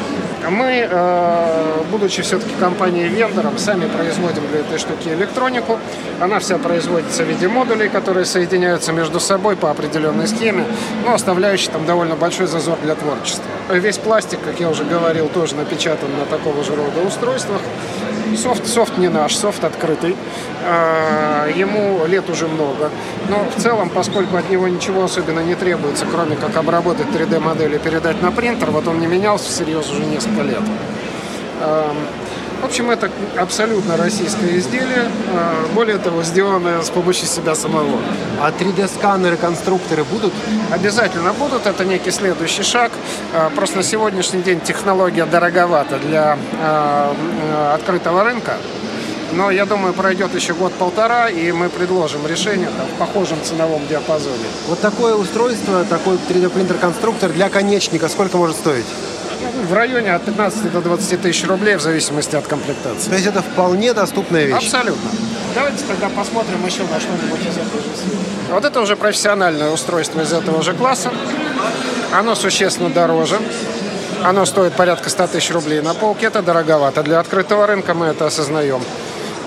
Мы, 0.49 0.87
э, 0.89 1.81
будучи 1.91 2.21
все-таки 2.21 2.53
компанией-вендором, 2.59 3.57
сами 3.57 3.87
производим 3.87 4.43
для 4.51 4.59
этой 4.59 4.77
штуки 4.77 5.09
электронику. 5.09 5.79
Она 6.19 6.39
вся 6.39 6.57
производится 6.57 7.23
в 7.23 7.27
виде 7.27 7.47
модулей, 7.47 7.89
которые 7.89 8.25
соединяются 8.25 8.91
между 8.91 9.19
собой 9.19 9.55
по 9.55 9.71
определенной 9.71 10.27
схеме, 10.27 10.65
но 11.05 11.13
оставляющий 11.13 11.71
там 11.71 11.85
довольно 11.85 12.15
большой 12.15 12.47
зазор 12.47 12.77
для 12.83 12.95
творчества. 12.95 13.43
Весь 13.71 13.97
пластик, 13.97 14.39
как 14.43 14.59
я 14.59 14.69
уже 14.69 14.83
говорил, 14.83 15.29
тоже 15.33 15.55
напечатан 15.55 16.09
на 16.17 16.25
такого 16.25 16.63
же 16.63 16.75
рода 16.75 17.01
устройствах. 17.05 17.61
Софт, 18.37 18.65
софт 18.65 18.97
не 18.97 19.09
наш, 19.09 19.35
софт 19.35 19.63
открытый. 19.63 20.15
А, 20.65 21.47
ему 21.47 22.05
лет 22.07 22.29
уже 22.29 22.47
много. 22.47 22.89
Но 23.29 23.45
в 23.55 23.61
целом, 23.61 23.89
поскольку 23.89 24.37
от 24.37 24.49
него 24.49 24.67
ничего 24.67 25.03
особенно 25.03 25.41
не 25.41 25.55
требуется, 25.55 26.05
кроме 26.11 26.35
как 26.35 26.55
обработать 26.55 27.07
3D-модель 27.07 27.75
и 27.75 27.79
передать 27.79 28.21
на 28.21 28.31
принтер, 28.31 28.71
вот 28.71 28.87
он 28.87 28.99
не 28.99 29.07
менялся 29.07 29.49
всерьез 29.49 29.89
уже 29.91 30.05
несколько 30.05 30.41
лет. 30.41 30.63
В 32.63 32.65
общем, 32.65 32.89
это 32.91 33.11
абсолютно 33.37 33.97
российское 33.97 34.57
изделие, 34.57 35.11
а, 35.33 35.67
более 35.75 35.97
того, 35.97 36.23
сделанное 36.23 36.81
с 36.81 36.89
помощью 36.89 37.27
себя 37.27 37.55
самого. 37.55 37.99
А 38.39 38.51
3D-сканеры, 38.51 39.35
конструкторы 39.35 40.05
будут? 40.05 40.31
Обязательно 40.71 41.33
будут, 41.33 41.67
это 41.67 41.83
некий 41.83 42.11
следующий 42.11 42.63
шаг. 42.63 42.93
А, 43.33 43.49
просто 43.49 43.77
на 43.77 43.83
сегодняшний 43.83 44.41
день 44.41 44.61
технология 44.61 45.25
дороговата 45.25 45.99
для 45.99 46.37
а, 46.61 47.75
открытого 47.75 48.23
рынка. 48.23 48.53
Но 49.33 49.51
я 49.51 49.65
думаю, 49.65 49.93
пройдет 49.93 50.33
еще 50.33 50.53
год-полтора, 50.53 51.29
и 51.29 51.51
мы 51.51 51.67
предложим 51.67 52.25
решение 52.25 52.69
там, 52.77 52.87
в 52.87 52.97
похожем 52.97 53.39
ценовом 53.43 53.85
диапазоне. 53.89 54.45
Вот 54.69 54.79
такое 54.79 55.15
устройство, 55.15 55.83
такой 55.83 56.15
3D-принтер-конструктор 56.29 57.29
для 57.29 57.49
конечника 57.49 58.07
сколько 58.07 58.37
может 58.37 58.55
стоить? 58.55 58.85
В 59.67 59.73
районе 59.73 60.13
от 60.13 60.23
15 60.23 60.71
до 60.71 60.81
20 60.81 61.21
тысяч 61.21 61.45
рублей 61.45 61.75
в 61.75 61.81
зависимости 61.81 62.35
от 62.35 62.47
комплектации. 62.47 63.09
То 63.09 63.15
есть 63.15 63.27
это 63.27 63.41
вполне 63.41 63.93
доступная 63.93 64.45
вещь? 64.45 64.55
Абсолютно. 64.55 65.09
Давайте 65.55 65.83
тогда 65.87 66.09
посмотрим 66.09 66.65
еще 66.65 66.83
на 66.83 66.99
что-нибудь 66.99 67.39
из 67.41 67.53
же 67.53 67.53
серии. 67.53 68.17
Вот 68.51 68.65
это 68.65 68.81
уже 68.81 68.95
профессиональное 68.95 69.69
устройство 69.69 70.21
из 70.21 70.33
этого 70.33 70.61
же 70.63 70.73
класса. 70.73 71.11
Оно 72.11 72.35
существенно 72.35 72.89
дороже. 72.89 73.39
Оно 74.23 74.45
стоит 74.45 74.73
порядка 74.73 75.09
100 75.09 75.27
тысяч 75.27 75.51
рублей 75.51 75.81
на 75.81 75.93
полке. 75.93 76.27
Это 76.27 76.41
дороговато. 76.41 77.03
Для 77.03 77.19
открытого 77.19 77.67
рынка 77.67 77.93
мы 77.93 78.07
это 78.07 78.25
осознаем. 78.25 78.81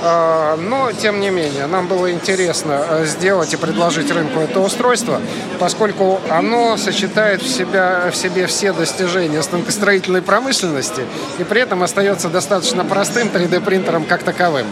А, 0.09 0.57
но, 0.57 0.93
тем 0.93 1.19
не 1.19 1.31
менее, 1.31 1.67
нам 1.67 1.89
было 1.89 2.13
интересно 2.13 2.81
э, 2.89 3.07
сделать 3.07 3.53
и 3.53 3.57
предложить 3.57 4.09
рынку 4.13 4.39
это 4.39 4.61
устройство, 4.61 5.21
поскольку 5.59 6.21
оно 6.31 6.77
сочетает 6.77 7.43
в, 7.43 7.49
себя, 7.49 8.13
в 8.13 8.15
себе 8.15 8.47
все 8.47 8.73
достижения 8.73 9.43
станкостроительной 9.43 10.23
промышленности 10.23 11.03
и 11.41 11.45
при 11.45 11.61
этом 11.61 11.83
остается 11.83 12.29
достаточно 12.29 12.85
простым 12.85 13.29
3D-принтером 13.29 14.05
как 14.05 14.23
таковым. 14.23 14.67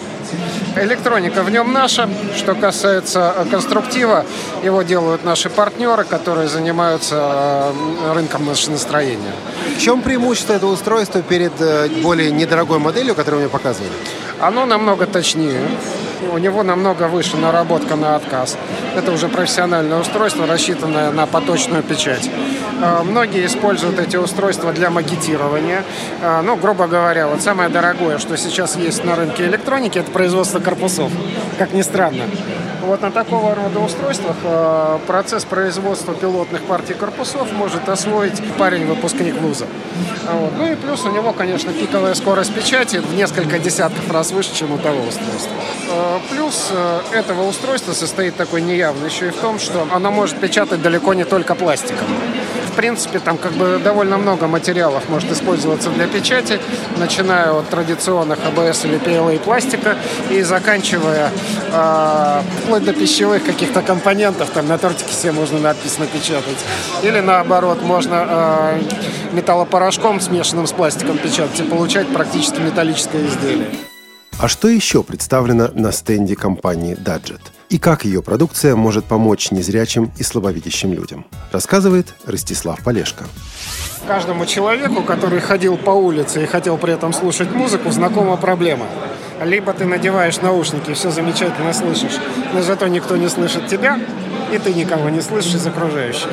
Электроника 0.76 1.42
в 1.42 1.50
нем 1.50 1.72
наша. 1.72 2.08
Что 2.36 2.54
касается 2.54 3.34
э, 3.36 3.46
конструктива, 3.50 4.24
его 4.62 4.82
делают 4.82 5.24
наши 5.24 5.50
партнеры, 5.50 6.04
которые 6.04 6.46
занимаются 6.46 7.72
э, 7.74 8.12
рынком 8.14 8.44
машиностроения. 8.44 9.34
В 9.76 9.80
чем 9.80 10.00
преимущество 10.00 10.52
этого 10.52 10.70
устройства 10.70 11.22
перед 11.22 11.52
более 12.02 12.30
недорогой 12.30 12.78
моделью, 12.78 13.16
которую 13.16 13.40
мне 13.40 13.50
показывали? 13.50 13.90
Оно 14.40 14.66
намного 14.66 15.06
точнее, 15.06 15.60
у 16.32 16.38
него 16.38 16.62
намного 16.62 17.08
выше 17.08 17.36
наработка 17.36 17.96
на 17.96 18.16
отказ. 18.16 18.56
Это 18.96 19.12
уже 19.12 19.28
профессиональное 19.28 19.98
устройство, 19.98 20.46
рассчитанное 20.46 21.10
на 21.10 21.26
поточную 21.26 21.82
печать. 21.82 22.28
А, 22.82 23.02
многие 23.02 23.46
используют 23.46 23.98
эти 23.98 24.16
устройства 24.16 24.72
для 24.72 24.90
макетирования. 24.90 25.84
А, 26.22 26.42
ну, 26.42 26.56
грубо 26.56 26.86
говоря, 26.86 27.28
вот 27.28 27.42
самое 27.42 27.68
дорогое, 27.68 28.18
что 28.18 28.36
сейчас 28.36 28.76
есть 28.76 29.04
на 29.04 29.16
рынке 29.16 29.44
электроники, 29.44 29.98
это 29.98 30.10
производство 30.10 30.60
корпусов, 30.60 31.10
как 31.58 31.72
ни 31.72 31.82
странно. 31.82 32.24
Вот 32.86 33.00
на 33.00 33.10
такого 33.10 33.54
рода 33.54 33.80
устройствах 33.80 34.36
э, 34.42 34.98
процесс 35.06 35.44
производства 35.44 36.14
пилотных 36.14 36.62
партий 36.62 36.94
корпусов 36.94 37.50
может 37.52 37.88
освоить 37.88 38.42
парень-выпускник 38.58 39.40
вуза. 39.40 39.66
Вот. 40.30 40.52
Ну 40.58 40.70
и 40.70 40.74
плюс 40.74 41.04
у 41.04 41.10
него, 41.10 41.32
конечно, 41.32 41.72
пиковая 41.72 42.14
скорость 42.14 42.54
печати 42.54 42.98
в 42.98 43.14
несколько 43.14 43.58
десятков 43.58 44.10
раз 44.12 44.32
выше, 44.32 44.54
чем 44.54 44.72
у 44.72 44.78
того 44.78 45.00
устройства. 45.00 45.52
Э, 45.90 46.18
плюс 46.30 46.70
э, 46.72 47.00
этого 47.12 47.48
устройства 47.48 47.92
состоит 47.92 48.36
такой 48.36 48.60
неявный 48.60 49.08
еще 49.08 49.28
и 49.28 49.30
в 49.30 49.36
том, 49.36 49.58
что 49.58 49.86
оно 49.90 50.10
может 50.10 50.38
печатать 50.38 50.82
далеко 50.82 51.14
не 51.14 51.24
только 51.24 51.54
пластиком. 51.54 52.06
Принципе, 52.76 53.18
там 53.18 53.38
как 53.38 53.52
бы 53.52 53.80
довольно 53.82 54.18
много 54.18 54.46
материалов 54.46 55.08
может 55.08 55.30
использоваться 55.30 55.90
для 55.90 56.06
печати, 56.06 56.60
начиная 56.98 57.52
от 57.52 57.68
традиционных 57.68 58.38
АБС 58.44 58.84
или 58.84 58.98
PLA 58.98 59.38
пластика 59.38 59.96
и 60.30 60.42
заканчивая 60.42 61.30
э, 61.72 62.42
вплоть 62.62 62.84
до 62.84 62.92
пищевых 62.92 63.44
каких-то 63.44 63.80
компонентов, 63.80 64.50
там 64.50 64.66
на 64.68 64.76
тортике 64.78 65.12
себе 65.12 65.32
можно 65.32 65.60
надпись 65.60 65.98
напечатать. 65.98 66.58
Или 67.02 67.20
наоборот, 67.20 67.82
можно 67.82 68.26
э, 68.28 68.80
металлопорошком, 69.32 70.20
смешанным 70.20 70.66
с 70.66 70.72
пластиком 70.72 71.18
печатать 71.18 71.60
и 71.60 71.62
получать 71.62 72.08
практически 72.08 72.60
металлическое 72.60 73.26
изделие. 73.26 73.68
А 74.38 74.48
что 74.48 74.68
еще 74.68 75.02
представлено 75.02 75.70
на 75.74 75.92
стенде 75.92 76.34
компании 76.34 76.96
Dadget? 76.96 77.40
И 77.70 77.78
как 77.78 78.04
ее 78.04 78.22
продукция 78.22 78.76
может 78.76 79.04
помочь 79.04 79.50
незрячим 79.50 80.12
и 80.18 80.22
слабовидящим 80.22 80.92
людям? 80.92 81.26
Рассказывает 81.52 82.14
Ростислав 82.26 82.82
Полешко. 82.82 83.24
Каждому 84.06 84.44
человеку, 84.44 85.02
который 85.02 85.40
ходил 85.40 85.76
по 85.78 85.90
улице 85.90 86.42
и 86.42 86.46
хотел 86.46 86.76
при 86.76 86.92
этом 86.92 87.12
слушать 87.12 87.50
музыку, 87.50 87.90
знакома 87.90 88.36
проблема. 88.36 88.86
Либо 89.42 89.72
ты 89.72 89.86
надеваешь 89.86 90.40
наушники 90.42 90.90
и 90.90 90.94
все 90.94 91.10
замечательно 91.10 91.72
слышишь, 91.72 92.18
но 92.52 92.62
зато 92.62 92.86
никто 92.86 93.16
не 93.16 93.28
слышит 93.28 93.66
тебя, 93.66 93.98
и 94.52 94.58
ты 94.58 94.74
никого 94.74 95.08
не 95.08 95.22
слышишь 95.22 95.54
из 95.54 95.66
окружающих. 95.66 96.28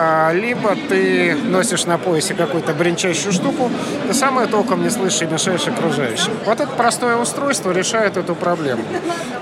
А, 0.00 0.32
либо 0.32 0.76
ты 0.88 1.34
носишь 1.34 1.84
на 1.84 1.98
поясе 1.98 2.34
какую-то 2.34 2.72
бренчащую 2.72 3.32
штуку, 3.32 3.68
ты 4.06 4.14
сам 4.14 4.38
ее 4.38 4.46
толком 4.46 4.84
не 4.84 4.90
слышишь 4.90 5.22
и 5.22 5.26
мешаешь 5.26 5.66
окружающим. 5.66 6.32
Вот 6.44 6.60
это 6.60 6.70
простое 6.70 7.16
устройство 7.16 7.72
решает 7.72 8.16
эту 8.16 8.36
проблему. 8.36 8.84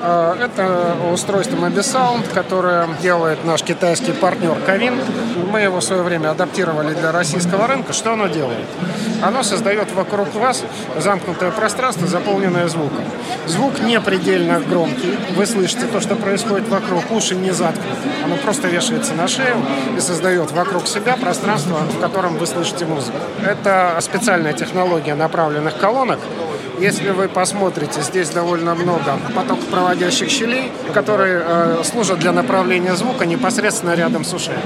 А, 0.01 0.35
это 0.43 0.97
устройство 1.13 1.57
Mobisound, 1.57 2.33
которое 2.33 2.89
делает 3.03 3.45
наш 3.45 3.63
китайский 3.63 4.13
партнер 4.13 4.57
Кавин. 4.65 4.95
Мы 5.53 5.61
его 5.61 5.81
в 5.81 5.85
свое 5.85 6.03
время 6.03 6.31
адаптировали 6.31 6.95
для 6.95 7.13
российского 7.13 7.67
рынка. 7.67 7.93
Что 7.93 8.15
оно 8.15 8.29
делает? 8.29 8.65
Оно 9.23 9.43
создает 9.43 9.93
вокруг 9.93 10.35
вас 10.35 10.65
замкнутое 10.99 11.51
пространство, 11.51 12.07
заполненное 12.07 12.69
звуком. 12.69 13.05
Звук 13.47 13.81
не 13.81 14.01
предельно 14.01 14.61
громкий. 14.61 15.19
Вы 15.37 15.45
слышите 15.47 15.87
то, 15.87 16.01
что 16.01 16.17
происходит 16.17 16.69
вокруг. 16.69 17.11
Уши 17.11 17.35
не 17.35 17.51
заткнуты. 17.51 18.09
Оно 18.25 18.37
просто 18.37 18.69
вешается 18.69 19.15
на 19.15 19.29
шею 19.29 19.57
и 19.97 20.01
создает 20.01 20.46
создает 20.47 20.53
вокруг 20.53 20.87
себя 20.87 21.17
пространство, 21.17 21.77
в 21.77 22.01
котором 22.01 22.37
вы 22.37 22.47
слышите 22.47 22.87
музыку. 22.87 23.19
Это 23.45 23.99
специальная 24.01 24.53
технология 24.53 25.15
направленных 25.15 25.77
колонок, 25.79 26.19
если 26.79 27.11
вы 27.11 27.29
посмотрите, 27.29 28.01
здесь 28.03 28.29
довольно 28.31 28.75
много 28.75 29.19
потокопроводящих 29.35 30.29
щелей, 30.29 30.73
которые 30.93 31.43
э, 31.45 31.83
служат 31.85 32.19
для 32.19 32.33
направления 32.33 32.95
звука 32.97 33.27
непосредственно 33.27 33.95
рядом 33.95 34.25
с 34.25 34.33
ушами. 34.35 34.61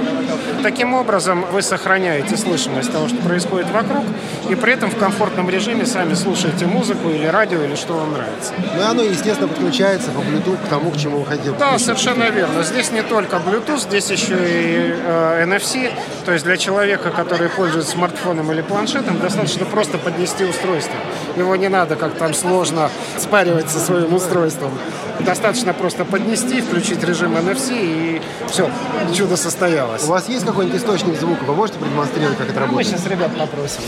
Таким 0.62 0.94
образом, 0.94 1.46
вы 1.52 1.62
сохраняете 1.62 2.36
слышимость 2.36 2.92
того, 2.92 3.08
что 3.08 3.16
происходит 3.18 3.70
вокруг, 3.70 4.04
и 4.48 4.54
при 4.54 4.72
этом 4.72 4.90
в 4.90 4.96
комфортном 4.96 5.48
режиме 5.48 5.86
сами 5.86 6.14
слушаете 6.14 6.66
музыку 6.66 7.08
или 7.08 7.26
радио, 7.26 7.62
или 7.62 7.76
что 7.76 7.94
вам 7.94 8.12
нравится. 8.12 8.52
Ну 8.74 8.80
и 8.80 8.84
оно, 8.84 9.02
естественно, 9.02 9.48
подключается 9.48 10.10
по 10.10 10.18
Bluetooth 10.18 10.58
к 10.64 10.68
тому, 10.68 10.90
к 10.90 10.96
чему 10.96 11.18
вы 11.20 11.26
хотите. 11.26 11.54
Да, 11.58 11.78
совершенно 11.78 12.24
верно. 12.30 12.62
Здесь 12.62 12.90
не 12.90 13.02
только 13.02 13.36
Bluetooth, 13.36 13.80
здесь 13.80 14.10
еще 14.10 14.34
и 14.34 14.94
э, 14.96 15.44
NFC. 15.46 15.90
То 16.24 16.32
есть 16.32 16.44
для 16.44 16.56
человека, 16.56 17.10
который 17.10 17.48
пользуется 17.48 17.92
смартфоном 17.92 18.50
или 18.52 18.62
планшетом, 18.62 19.18
достаточно 19.20 19.64
просто 19.64 19.98
поднести 19.98 20.44
устройство. 20.44 20.94
Его 21.36 21.56
не 21.56 21.68
надо 21.68 21.96
как 22.00 22.14
там 22.14 22.34
сложно 22.34 22.90
спаривать 23.18 23.70
со 23.70 23.78
своим 23.78 24.14
устройством. 24.14 24.72
Достаточно 25.20 25.74
просто 25.74 26.06
поднести, 26.06 26.62
включить 26.62 27.04
режим 27.04 27.36
NFC 27.36 27.72
и 27.72 28.22
все, 28.48 28.70
чудо 29.14 29.36
состоялось. 29.36 30.04
У 30.04 30.06
вас 30.06 30.28
есть 30.28 30.46
какой-нибудь 30.46 30.80
источник 30.80 31.20
звука? 31.20 31.44
Вы 31.44 31.54
можете 31.54 31.78
продемонстрировать, 31.78 32.38
как 32.38 32.48
это 32.48 32.60
работает? 32.60 32.90
Мы 32.92 32.98
сейчас 32.98 33.06
ребят 33.06 33.30
попросим. 33.38 33.82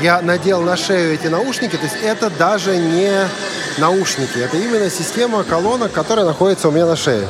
Я 0.00 0.22
надел 0.22 0.62
на 0.62 0.76
шею 0.76 1.12
эти 1.12 1.26
наушники, 1.26 1.76
то 1.76 1.84
есть 1.84 1.96
это 2.02 2.30
даже 2.30 2.76
не 2.78 3.28
наушники, 3.76 4.38
это 4.38 4.56
именно 4.56 4.88
система 4.88 5.44
колонок, 5.44 5.92
которая 5.92 6.24
находится 6.24 6.68
у 6.68 6.70
меня 6.70 6.86
на 6.86 6.96
шее. 6.96 7.28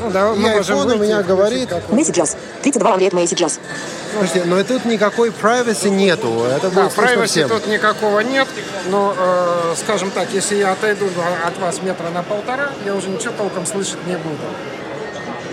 Ну, 0.00 0.10
да, 0.10 0.32
и 0.32 0.60
iPhone 0.60 0.94
у 0.94 0.98
меня 0.98 1.22
говорит... 1.22 1.70
Messages. 1.90 2.36
32 2.62 2.90
вам 2.90 2.98
лет 2.98 3.12
Messages. 3.12 3.58
Слушайте, 4.12 4.44
но 4.44 4.62
тут 4.64 4.84
никакой 4.84 5.30
privacy 5.30 5.90
нету. 5.90 6.44
Это 6.44 6.70
будет 6.70 6.94
да, 6.96 7.02
privacy 7.02 7.26
всем. 7.26 7.48
тут 7.48 7.66
никакого 7.66 8.20
нет. 8.20 8.48
Но, 8.90 9.14
э, 9.16 9.74
скажем 9.76 10.10
так, 10.10 10.28
если 10.32 10.56
я 10.56 10.72
отойду 10.72 11.06
от 11.46 11.58
вас 11.58 11.82
метра 11.82 12.08
на 12.10 12.22
полтора, 12.22 12.70
я 12.84 12.94
уже 12.94 13.08
ничего 13.08 13.32
толком 13.36 13.66
слышать 13.66 14.04
не 14.06 14.16
буду. 14.16 14.36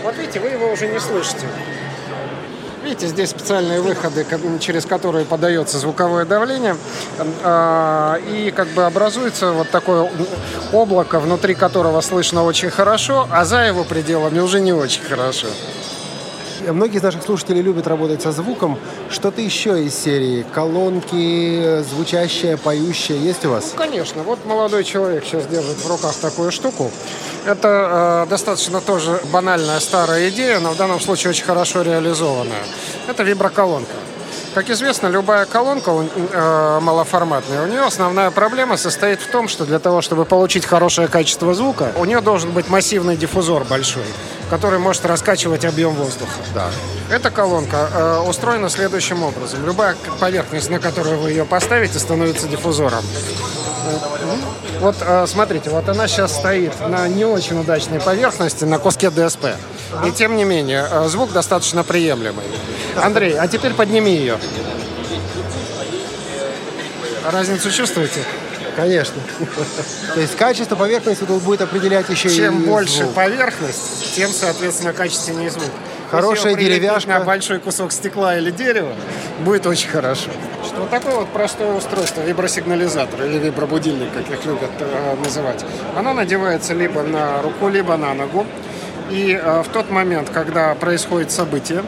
Вот 0.03 0.17
видите, 0.17 0.39
вы 0.39 0.49
его 0.49 0.71
уже 0.71 0.87
не 0.87 0.99
слышите. 0.99 1.47
Видите, 2.83 3.07
здесь 3.07 3.31
специальные 3.31 3.81
выходы, 3.81 4.23
через 4.59 4.85
которые 4.85 5.25
подается 5.25 5.79
звуковое 5.79 6.23
давление, 6.23 6.77
а, 7.43 8.19
и 8.27 8.53
как 8.55 8.67
бы 8.67 8.85
образуется 8.85 9.53
вот 9.53 9.71
такое 9.71 10.07
облако, 10.71 11.19
внутри 11.19 11.55
которого 11.55 11.99
слышно 12.01 12.43
очень 12.43 12.69
хорошо, 12.69 13.27
а 13.31 13.43
за 13.43 13.63
его 13.63 13.83
пределами 13.85 14.39
уже 14.39 14.59
не 14.59 14.71
очень 14.71 15.01
хорошо. 15.01 15.47
Многие 16.71 16.97
из 16.97 17.03
наших 17.03 17.23
слушателей 17.23 17.61
любят 17.61 17.87
работать 17.87 18.21
со 18.21 18.31
звуком. 18.31 18.77
Что-то 19.09 19.41
еще 19.41 19.83
из 19.83 19.95
серии? 19.95 20.45
Колонки, 20.53 21.81
звучащее, 21.83 22.57
поющее 22.57 23.19
есть 23.19 23.45
у 23.45 23.51
вас? 23.51 23.71
Ну, 23.73 23.77
конечно. 23.77 24.23
Вот 24.23 24.45
молодой 24.45 24.83
человек 24.83 25.23
сейчас 25.25 25.45
держит 25.47 25.77
в 25.77 25.87
руках 25.87 26.15
такую 26.15 26.51
штуку. 26.51 26.91
Это 27.45 28.25
э, 28.25 28.29
достаточно 28.29 28.81
тоже 28.81 29.21
банальная 29.31 29.79
старая 29.79 30.29
идея, 30.29 30.59
но 30.59 30.71
в 30.71 30.77
данном 30.77 30.99
случае 30.99 31.29
очень 31.29 31.45
хорошо 31.45 31.83
реализованная. 31.83 32.63
Это 33.07 33.23
виброколонка. 33.23 33.93
Как 34.55 34.69
известно, 34.69 35.07
любая 35.07 35.45
колонка 35.45 35.91
э, 35.91 36.79
малоформатная, 36.81 37.63
у 37.63 37.67
нее 37.67 37.81
основная 37.81 38.31
проблема 38.31 38.77
состоит 38.77 39.19
в 39.19 39.27
том, 39.27 39.49
что 39.49 39.65
для 39.65 39.79
того, 39.79 40.01
чтобы 40.01 40.23
получить 40.23 40.65
хорошее 40.65 41.09
качество 41.09 41.53
звука, 41.53 41.91
у 41.97 42.05
нее 42.05 42.21
должен 42.21 42.51
быть 42.51 42.69
массивный 42.69 43.17
диффузор 43.17 43.65
большой, 43.65 44.05
который 44.49 44.79
может 44.79 45.05
раскачивать 45.05 45.65
объем 45.65 45.93
воздуха. 45.95 46.39
Да. 46.53 46.69
Эта 47.11 47.31
колонка 47.31 47.89
э, 47.93 48.19
устроена 48.29 48.69
следующим 48.69 49.23
образом. 49.23 49.65
Любая 49.65 49.97
поверхность, 50.21 50.69
на 50.69 50.79
которую 50.79 51.19
вы 51.19 51.31
ее 51.31 51.43
поставите, 51.43 51.99
становится 51.99 52.47
диффузором. 52.47 53.03
Вот 54.79 54.95
э, 55.01 55.25
смотрите, 55.27 55.69
вот 55.69 55.87
она 55.89 56.07
сейчас 56.07 56.35
стоит 56.35 56.73
на 56.87 57.07
не 57.07 57.25
очень 57.25 57.59
удачной 57.59 57.99
поверхности, 57.99 58.65
на 58.65 58.77
куске 58.79 59.09
ДСП. 59.09 59.45
И 60.05 60.11
тем 60.11 60.35
не 60.35 60.43
менее, 60.43 60.85
э, 60.89 61.07
звук 61.07 61.31
достаточно 61.31 61.83
приемлемый. 61.83 62.43
Андрей, 63.01 63.37
а 63.37 63.47
теперь 63.47 63.73
подними 63.73 64.15
ее. 64.15 64.37
Разницу 67.31 67.71
чувствуете? 67.71 68.19
Конечно. 68.75 69.15
То 70.13 70.19
есть 70.19 70.35
качество 70.35 70.75
поверхности 70.75 71.23
тут 71.23 71.41
будет 71.43 71.61
определять 71.61 72.09
еще 72.09 72.29
Чем 72.29 72.33
и 72.33 72.37
Чем 72.37 72.63
больше 72.63 73.03
звук. 73.03 73.13
поверхность, 73.13 74.15
тем, 74.15 74.31
соответственно, 74.31 74.93
качественнее 74.93 75.49
звук. 75.49 75.71
Хорошая 76.15 76.55
деревяшка. 76.55 77.09
на 77.09 77.19
большой 77.21 77.59
кусок 77.59 77.91
стекла 77.91 78.37
или 78.37 78.51
дерева, 78.51 78.93
будет 79.39 79.65
очень 79.65 79.89
хорошо. 79.89 80.29
Что 80.65 80.81
вот 80.81 80.89
такое 80.89 81.15
вот 81.15 81.29
простое 81.29 81.73
устройство, 81.73 82.21
вибросигнализатор 82.21 83.23
или 83.23 83.37
вибробудильник, 83.37 84.11
как 84.13 84.29
их 84.29 84.45
любят 84.45 84.71
э, 84.79 85.15
называть. 85.23 85.65
Оно 85.95 86.13
надевается 86.13 86.73
либо 86.73 87.03
на 87.03 87.41
руку, 87.41 87.69
либо 87.69 87.97
на 87.97 88.13
ногу. 88.13 88.45
И 89.09 89.39
э, 89.39 89.61
в 89.61 89.67
тот 89.69 89.91
момент, 89.91 90.29
когда 90.31 90.73
происходит 90.75 91.31
событие, 91.31 91.83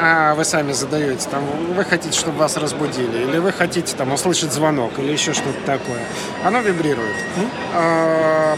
а 0.00 0.34
вы 0.34 0.44
сами 0.44 0.72
задаете, 0.72 1.28
там, 1.28 1.42
вы 1.74 1.84
хотите, 1.84 2.18
чтобы 2.18 2.38
вас 2.38 2.56
разбудили, 2.56 3.24
или 3.24 3.38
вы 3.38 3.52
хотите 3.52 3.96
там 3.96 4.12
услышать 4.12 4.52
звонок, 4.52 4.92
или 4.98 5.12
еще 5.12 5.32
что-то 5.32 5.60
такое, 5.66 6.00
оно 6.44 6.60
вибрирует. 6.60 7.16
Э, 7.74 8.54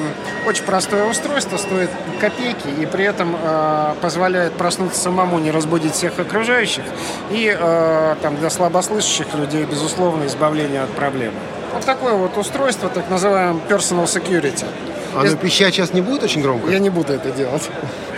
очень 0.46 0.64
простое 0.64 1.04
устройство, 1.04 1.56
стоит 1.56 1.90
копейки, 2.20 2.68
и 2.68 2.86
при 2.86 3.04
этом 3.04 3.36
э, 3.40 3.94
позволяет 4.00 4.52
проснуться 4.54 5.00
самому, 5.00 5.38
не 5.38 5.50
разбудить 5.50 5.94
всех 5.94 6.18
окружающих, 6.18 6.84
и 7.30 7.56
э, 7.58 8.16
там, 8.20 8.36
для 8.36 8.50
слабослышащих 8.50 9.34
людей, 9.34 9.64
безусловно, 9.64 10.26
избавление 10.26 10.82
от 10.82 10.90
проблем. 10.90 11.32
Вот 11.72 11.84
такое 11.84 12.14
вот 12.14 12.36
устройство, 12.36 12.88
так 12.88 13.08
называемое 13.08 13.62
personal 13.68 14.04
security. 14.04 14.66
А 15.14 15.24
Если... 15.24 15.36
пищать 15.36 15.74
сейчас 15.74 15.92
не 15.92 16.00
будет 16.00 16.22
очень 16.22 16.42
громко? 16.42 16.70
Я 16.70 16.78
не 16.78 16.90
буду 16.90 17.12
это 17.12 17.30
делать. 17.30 17.68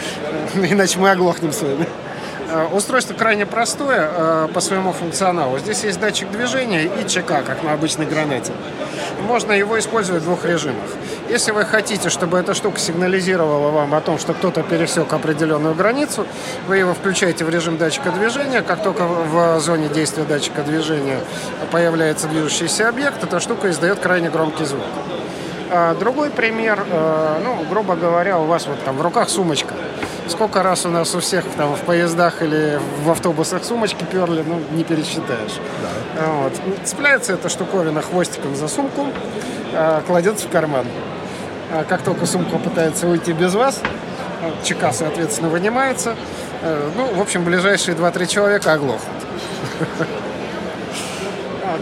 Иначе 0.55 0.99
мы 0.99 1.11
оглохнем 1.11 1.53
с 1.53 1.63
вами. 1.63 1.87
Э, 2.53 2.67
устройство 2.67 3.15
крайне 3.15 3.47
простое 3.47 4.11
э, 4.13 4.49
по 4.53 4.61
своему 4.61 4.93
функционалу. 4.93 5.59
Здесь 5.59 5.85
есть 5.85 5.99
датчик 5.99 6.31
движения 6.31 6.85
и 6.85 7.09
ЧК, 7.09 7.41
как 7.43 7.63
на 7.63 7.73
обычной 7.73 8.05
гранате. 8.05 8.53
Можно 9.23 9.53
его 9.53 9.79
использовать 9.79 10.23
в 10.23 10.27
двух 10.27 10.45
режимах. 10.45 10.85
Если 11.31 11.51
вы 11.51 11.65
хотите, 11.65 12.11
чтобы 12.11 12.39
эта 12.39 12.53
штука 12.53 12.79
сигнализировала 12.79 13.71
вам 13.71 13.95
о 13.95 14.01
том, 14.03 14.19
что 14.19 14.35
кто-то 14.35 14.63
пересек 14.63 15.11
определенную 15.15 15.75
границу, 15.75 16.27
вы 16.67 16.77
его 16.77 16.93
включаете 16.93 17.47
в 17.47 17.49
режим 17.49 17.79
датчика 17.79 18.11
движения. 18.11 18.61
Как 18.61 18.83
только 18.83 19.05
в 19.05 19.59
зоне 19.61 19.89
действия 19.89 20.25
датчика 20.25 20.63
движения 20.63 21.21
появляется 21.71 22.29
движущийся 22.29 22.87
объект, 22.87 23.25
эта 23.25 23.41
штука 23.41 23.71
издает 23.71 23.99
крайне 24.01 24.29
громкий 24.29 24.67
звук. 24.67 24.85
А 25.71 25.95
другой 25.95 26.29
пример, 26.29 26.85
э, 26.87 27.41
ну, 27.43 27.65
грубо 27.71 27.97
говоря, 27.97 28.39
у 28.39 28.45
вас 28.45 28.67
вот 28.67 28.85
там 28.85 28.99
в 28.99 29.01
руках 29.01 29.31
сумочка 29.31 29.72
сколько 30.33 30.63
раз 30.63 30.87
у 30.87 30.89
нас 30.89 31.15
у 31.15 31.21
всех 31.21 31.45
там 31.57 31.77
в 31.77 31.81
поездах 31.83 32.43
или 32.43 32.81
в 33.05 33.11
автобусах 33.11 33.65
сумочки 33.65 34.05
перли, 34.11 34.43
ну, 34.43 34.61
не 34.73 34.83
пересчитаешь. 34.83 35.61
Да. 36.17 36.27
Вот. 36.27 36.53
Цепляется 36.85 37.35
эта 37.35 37.49
штуковина 37.49 38.01
хвостиком 38.01 38.57
за 38.57 38.67
сумку, 38.67 39.09
а, 39.75 40.03
кладется 40.07 40.49
в 40.49 40.51
карман. 40.51 40.87
А 41.71 41.85
как 41.85 42.03
только 42.03 42.27
сумка 42.27 42.57
пытается 42.59 43.07
уйти 43.07 43.33
без 43.33 43.55
вас, 43.55 43.81
ЧК, 44.65 44.93
соответственно, 44.93 45.51
вынимается. 45.51 46.17
Э, 46.63 46.91
ну, 46.97 47.15
в 47.15 47.21
общем, 47.21 47.45
ближайшие 47.45 47.95
2-3 47.95 48.27
человека 48.27 48.73
оглохнут. 48.73 49.15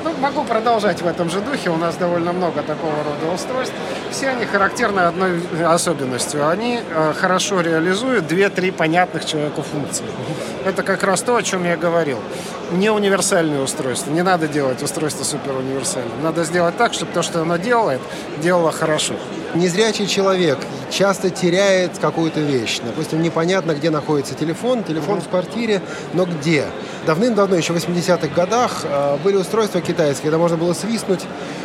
Ну, 0.05 0.13
могу 0.19 0.45
продолжать 0.45 1.03
в 1.03 1.07
этом 1.07 1.31
же 1.31 1.41
духе. 1.41 1.71
У 1.71 1.77
нас 1.77 1.97
довольно 1.97 2.33
много 2.33 2.63
такого 2.63 2.93
рода 2.93 3.35
устройств. 3.35 3.75
Все 4.11 4.29
они 4.29 4.45
характерны 4.45 5.01
одной 5.01 5.41
особенностью. 5.65 6.49
Они 6.49 6.81
э, 6.81 7.13
хорошо 7.17 7.61
реализуют 7.61 8.27
две-три 8.27 8.71
понятных 8.71 9.25
человеку 9.25 9.63
функции. 9.63 10.05
Это 10.65 10.83
как 10.83 11.03
раз 11.03 11.23
то, 11.23 11.37
о 11.37 11.43
чем 11.43 11.65
я 11.65 11.77
говорил. 11.77 12.19
Не 12.73 12.91
универсальное 12.91 13.63
устройство. 13.63 14.13
Не 14.13 14.23
надо 14.23 14.47
делать 14.47 14.83
устройство 14.83 15.25
супер 15.25 15.57
универсальным. 15.57 16.23
Надо 16.23 16.45
сделать 16.45 16.77
так, 16.77 16.95
чтобы 16.95 17.13
то, 17.13 17.23
что 17.23 17.43
оно 17.43 17.57
делает, 17.57 18.01
делало 18.41 18.71
хорошо. 18.71 19.15
Незрячий 19.55 20.07
человек 20.07 20.59
часто 20.91 21.31
теряет 21.31 21.99
какую-то 21.99 22.39
вещь. 22.41 22.79
Допустим, 22.85 23.23
непонятно, 23.23 23.75
где 23.75 23.91
находится 23.91 24.35
телефон, 24.35 24.85
телефон 24.85 25.19
mm-hmm. 25.19 25.25
в 25.25 25.29
квартире, 25.29 25.83
но 26.13 26.27
где. 26.27 26.67
Давным-давно, 27.07 27.57
еще 27.57 27.73
в 27.73 27.77
80-х 27.77 28.29
годах, 28.29 28.85
э, 28.85 29.17
были 29.25 29.37
устройства 29.37 29.81
китайские, 29.81 30.31
когда 30.31 30.39
можно 30.39 30.57
было 30.57 30.73
свистнуть, 30.73 31.25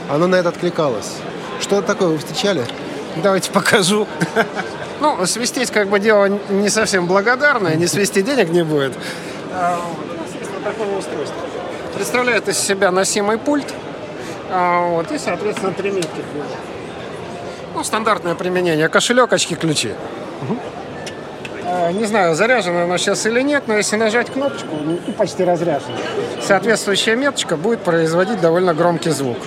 оно 0.10 0.26
на 0.26 0.36
это 0.36 0.50
откликалось. 0.50 1.12
Что 1.62 1.78
это 1.78 1.88
такое 1.88 2.10
вы 2.10 2.18
встречали? 2.18 2.66
Давайте 3.22 3.52
покажу. 3.52 4.08
Ну, 5.02 5.26
свистеть 5.26 5.72
как 5.72 5.90
бы 5.90 6.00
дело 6.00 6.40
не 6.50 6.70
совсем 6.70 7.06
благодарное, 7.06 7.76
не 7.76 7.86
свести 7.86 8.22
денег 8.22 8.50
не 8.50 8.64
будет. 8.64 8.94
А, 10.66 10.70
у 10.70 10.72
нас 10.72 10.74
есть 10.74 10.74
вот 10.74 10.74
такое 10.74 10.98
устройство. 10.98 11.38
Представляет 11.96 12.48
из 12.50 12.58
себя 12.58 12.92
носимый 12.92 13.38
пульт, 13.38 13.74
а, 14.52 14.88
вот, 14.90 15.12
и, 15.12 15.18
соответственно, 15.18 15.72
три 15.74 15.92
метки. 15.92 16.22
Ну, 17.74 17.84
стандартное 17.84 18.36
применение. 18.36 18.90
Кошелек, 18.90 19.32
очки, 19.34 19.56
ключи. 19.56 19.94
Угу. 20.42 20.60
Не 21.94 22.06
знаю, 22.06 22.36
заряжено 22.36 22.84
оно 22.84 22.98
сейчас 22.98 23.26
или 23.26 23.42
нет, 23.42 23.64
но 23.68 23.76
если 23.76 23.96
нажать 23.96 24.32
кнопочку, 24.32 24.76
ну, 24.82 24.98
почти 25.18 25.44
разряжено, 25.44 25.98
соответствующая 26.42 27.16
меточка 27.16 27.58
будет 27.58 27.82
производить 27.82 28.40
довольно 28.40 28.74
громкий 28.74 29.10
звук. 29.10 29.38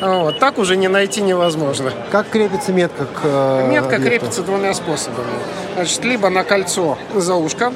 Вот, 0.00 0.38
так 0.38 0.58
уже 0.58 0.76
не 0.76 0.86
найти 0.86 1.20
невозможно. 1.20 1.92
Как 2.12 2.28
крепится 2.28 2.72
метка 2.72 3.06
к 3.06 3.20
э, 3.24 3.68
Метка 3.68 3.96
объекту? 3.96 4.08
крепится 4.20 4.42
двумя 4.42 4.72
способами. 4.72 5.26
Значит, 5.74 6.04
либо 6.04 6.28
на 6.28 6.44
кольцо 6.44 6.96
за 7.16 7.34
ушко, 7.34 7.72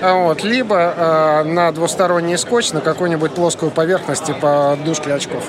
вот, 0.00 0.44
либо 0.44 0.76
э, 0.76 1.42
на 1.44 1.72
двусторонний 1.72 2.38
скотч 2.38 2.72
на 2.72 2.80
какую-нибудь 2.80 3.32
плоскую 3.32 3.70
поверхность 3.70 4.24
типа 4.24 4.78
дужки 4.84 5.10
очков. 5.10 5.44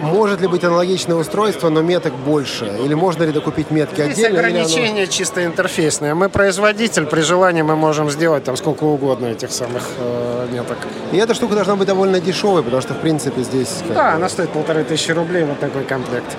Может 0.00 0.42
ли 0.42 0.46
быть 0.46 0.62
аналогичное 0.62 1.16
устройство, 1.16 1.70
но 1.70 1.80
меток 1.80 2.14
больше? 2.14 2.66
Или 2.84 2.94
можно 2.94 3.22
ли 3.22 3.32
докупить 3.32 3.70
метки 3.70 4.02
Здесь 4.02 4.18
отдельно? 4.18 4.40
ограничение 4.40 5.04
оно... 5.04 5.12
чисто 5.12 5.44
интерфейсное. 5.44 6.14
Мы 6.14 6.28
производитель, 6.28 7.06
при 7.06 7.22
желании 7.22 7.62
мы 7.62 7.76
можем 7.76 8.10
сделать 8.10 8.44
там 8.44 8.56
сколько 8.56 8.84
угодно 8.84 9.26
этих 9.26 9.50
самых 9.50 9.82
э, 9.98 10.48
меток. 10.52 10.76
И 11.12 11.16
эта 11.16 11.34
штука 11.34 11.54
должна 11.54 11.76
быть 11.76 11.88
довольно 11.88 12.20
дешевой, 12.20 12.62
потому 12.62 12.82
что, 12.82 12.94
в 12.94 12.98
принципе, 12.98 13.42
здесь... 13.42 13.82
Да, 13.88 14.12
она 14.12 14.28
стоит 14.28 14.50
полторы 14.50 14.84
тысячи 14.84 15.12
рублей, 15.12 15.44
вот 15.44 15.58
такой 15.60 15.84
комплект. 15.84 16.36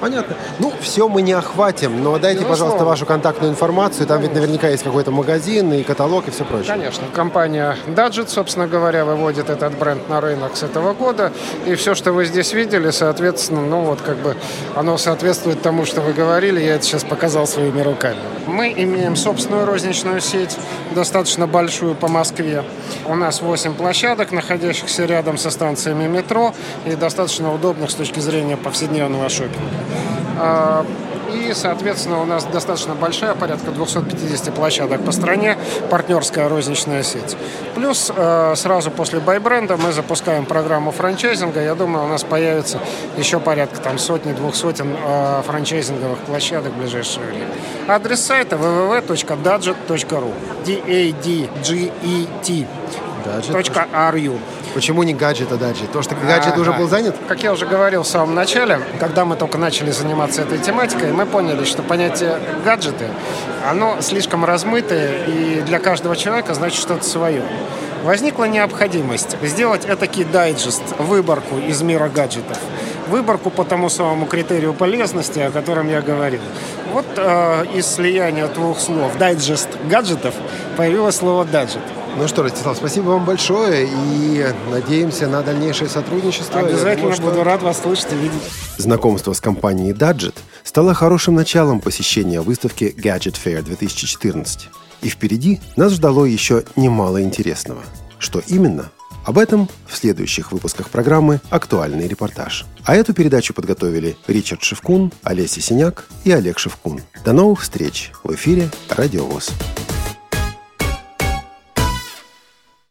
Понятно. 0.00 0.36
Ну, 0.58 0.72
все 0.80 1.08
мы 1.08 1.22
не 1.22 1.32
охватим, 1.32 2.02
но 2.02 2.18
дайте, 2.18 2.40
Безусловно. 2.40 2.52
пожалуйста, 2.52 2.84
вашу 2.84 3.06
контактную 3.06 3.52
информацию. 3.52 4.06
Там 4.06 4.20
ведь 4.20 4.34
наверняка 4.34 4.68
есть 4.68 4.82
какой-то 4.82 5.10
магазин 5.10 5.72
и 5.72 5.82
каталог 5.82 6.28
и 6.28 6.30
все 6.30 6.44
прочее. 6.44 6.72
Конечно. 6.72 7.04
Компания 7.14 7.76
Dadget, 7.86 8.28
собственно 8.28 8.66
говоря, 8.66 9.04
выводит 9.04 9.50
этот 9.50 9.76
бренд 9.78 10.08
на 10.08 10.20
рынок 10.20 10.56
с 10.56 10.62
этого 10.62 10.92
года. 10.94 11.32
И 11.64 11.74
все, 11.74 11.94
что 11.94 12.12
вы 12.12 12.24
здесь 12.26 12.52
видели, 12.52 12.90
соответственно, 12.90 13.62
ну 13.62 13.82
вот 13.82 14.00
как 14.00 14.16
бы 14.18 14.36
оно 14.74 14.98
соответствует 14.98 15.62
тому, 15.62 15.84
что 15.84 16.00
вы 16.00 16.12
говорили. 16.12 16.60
Я 16.60 16.76
это 16.76 16.84
сейчас 16.84 17.04
показал 17.04 17.46
своими 17.46 17.80
руками. 17.80 18.18
Мы 18.46 18.72
имеем 18.76 19.16
собственную 19.16 19.66
розничную 19.66 20.20
сеть, 20.20 20.56
достаточно 20.94 21.46
большую 21.46 21.94
по 21.94 22.08
Москве. 22.08 22.64
У 23.06 23.14
нас 23.14 23.42
8 23.42 23.74
площадок, 23.74 24.32
находящихся 24.32 25.04
рядом 25.04 25.38
со 25.38 25.50
станциями 25.50 26.06
метро 26.06 26.54
и 26.84 26.94
достаточно 26.94 27.52
удобных 27.52 27.90
с 27.90 27.94
точки 27.94 28.20
зрения 28.20 28.56
повседневного 28.56 29.28
шопинга. 29.28 29.85
А, 30.38 30.84
и, 31.32 31.52
соответственно, 31.54 32.20
у 32.20 32.24
нас 32.24 32.44
достаточно 32.44 32.94
большая, 32.94 33.34
порядка 33.34 33.70
250 33.70 34.54
площадок 34.54 35.04
по 35.04 35.12
стране, 35.12 35.56
партнерская 35.90 36.48
розничная 36.48 37.02
сеть. 37.02 37.36
Плюс 37.74 38.10
э, 38.14 38.54
сразу 38.56 38.90
после 38.90 39.20
байбренда 39.20 39.76
мы 39.76 39.92
запускаем 39.92 40.46
программу 40.46 40.92
франчайзинга. 40.92 41.62
Я 41.62 41.74
думаю, 41.74 42.04
у 42.04 42.08
нас 42.08 42.24
появится 42.24 42.78
еще 43.16 43.40
порядка 43.40 43.80
там 43.80 43.98
сотни-двух 43.98 44.54
сотен 44.54 44.94
э, 44.96 45.42
франчайзинговых 45.46 46.18
площадок 46.20 46.72
в 46.72 46.78
ближайшее 46.78 47.26
время. 47.26 47.46
Адрес 47.88 48.20
сайта 48.20 48.56
www.dadget.ru 48.56 50.32
D-A-D-G-E-T 50.64 52.66
.ru 53.26 54.38
Почему 54.74 55.02
не 55.02 55.14
гаджет, 55.14 55.52
а 55.52 55.56
даджет? 55.56 55.90
То, 55.92 56.02
что 56.02 56.14
гаджет 56.14 56.54
а, 56.56 56.60
уже 56.60 56.72
был 56.72 56.88
занят? 56.88 57.16
Как 57.28 57.42
я 57.42 57.52
уже 57.52 57.66
говорил 57.66 58.02
в 58.02 58.06
самом 58.06 58.34
начале, 58.34 58.80
когда 59.00 59.24
мы 59.24 59.36
только 59.36 59.58
начали 59.58 59.90
заниматься 59.90 60.42
этой 60.42 60.58
тематикой, 60.58 61.12
мы 61.12 61.24
поняли, 61.26 61.64
что 61.64 61.82
понятие 61.82 62.38
гаджеты, 62.64 63.08
оно 63.68 64.00
слишком 64.00 64.44
размытое, 64.44 65.24
и 65.26 65.62
для 65.62 65.78
каждого 65.78 66.14
человека 66.14 66.54
значит 66.54 66.78
что-то 66.78 67.04
свое. 67.04 67.42
Возникла 68.04 68.44
необходимость 68.44 69.36
сделать 69.42 69.86
этакий 69.86 70.24
дайджест, 70.24 70.82
выборку 70.98 71.58
из 71.58 71.82
мира 71.82 72.08
гаджетов 72.08 72.58
выборку 73.08 73.50
по 73.50 73.64
тому 73.64 73.88
самому 73.88 74.26
критерию 74.26 74.74
полезности, 74.74 75.38
о 75.38 75.50
котором 75.50 75.88
я 75.88 76.02
говорил. 76.02 76.40
Вот 76.92 77.06
э, 77.16 77.64
из 77.74 77.86
слияния 77.86 78.48
двух 78.48 78.80
слов 78.80 79.16
«дайджест 79.18 79.68
гаджетов» 79.88 80.34
появилось 80.76 81.16
слово 81.16 81.44
«даджет». 81.44 81.82
Ну 82.18 82.26
что, 82.28 82.42
Ростислав, 82.42 82.78
спасибо 82.78 83.08
вам 83.10 83.26
большое 83.26 83.86
и 83.86 84.46
надеемся 84.70 85.28
на 85.28 85.42
дальнейшее 85.42 85.90
сотрудничество. 85.90 86.60
Обязательно 86.60 86.96
думаю, 86.96 87.14
что... 87.14 87.22
буду 87.22 87.44
рад 87.44 87.62
вас 87.62 87.82
слышать 87.82 88.10
и 88.12 88.16
видеть. 88.16 88.42
Знакомство 88.78 89.34
с 89.34 89.40
компанией 89.40 89.92
Dadget 89.92 90.34
стало 90.64 90.94
хорошим 90.94 91.34
началом 91.34 91.80
посещения 91.80 92.40
выставки 92.40 92.94
Gadget 92.96 93.36
Fair 93.42 93.62
2014. 93.62 94.68
И 95.02 95.08
впереди 95.10 95.60
нас 95.76 95.92
ждало 95.92 96.24
еще 96.24 96.64
немало 96.74 97.22
интересного. 97.22 97.82
Что 98.18 98.40
именно? 98.46 98.90
Об 99.26 99.38
этом 99.38 99.68
в 99.86 99.96
следующих 99.96 100.52
выпусках 100.52 100.88
программы 100.88 101.40
«Актуальный 101.50 102.08
репортаж». 102.08 102.64
А 102.84 102.94
эту 102.94 103.12
передачу 103.12 103.52
подготовили 103.52 104.16
Ричард 104.26 104.62
Шевкун, 104.62 105.12
Олеся 105.22 105.60
Синяк 105.60 106.08
и 106.24 106.30
Олег 106.30 106.58
Шевкун. 106.58 107.02
До 107.24 107.32
новых 107.32 107.60
встреч 107.60 108.12
в 108.24 108.32
эфире 108.32 108.70
«Радиовоз». 108.88 109.50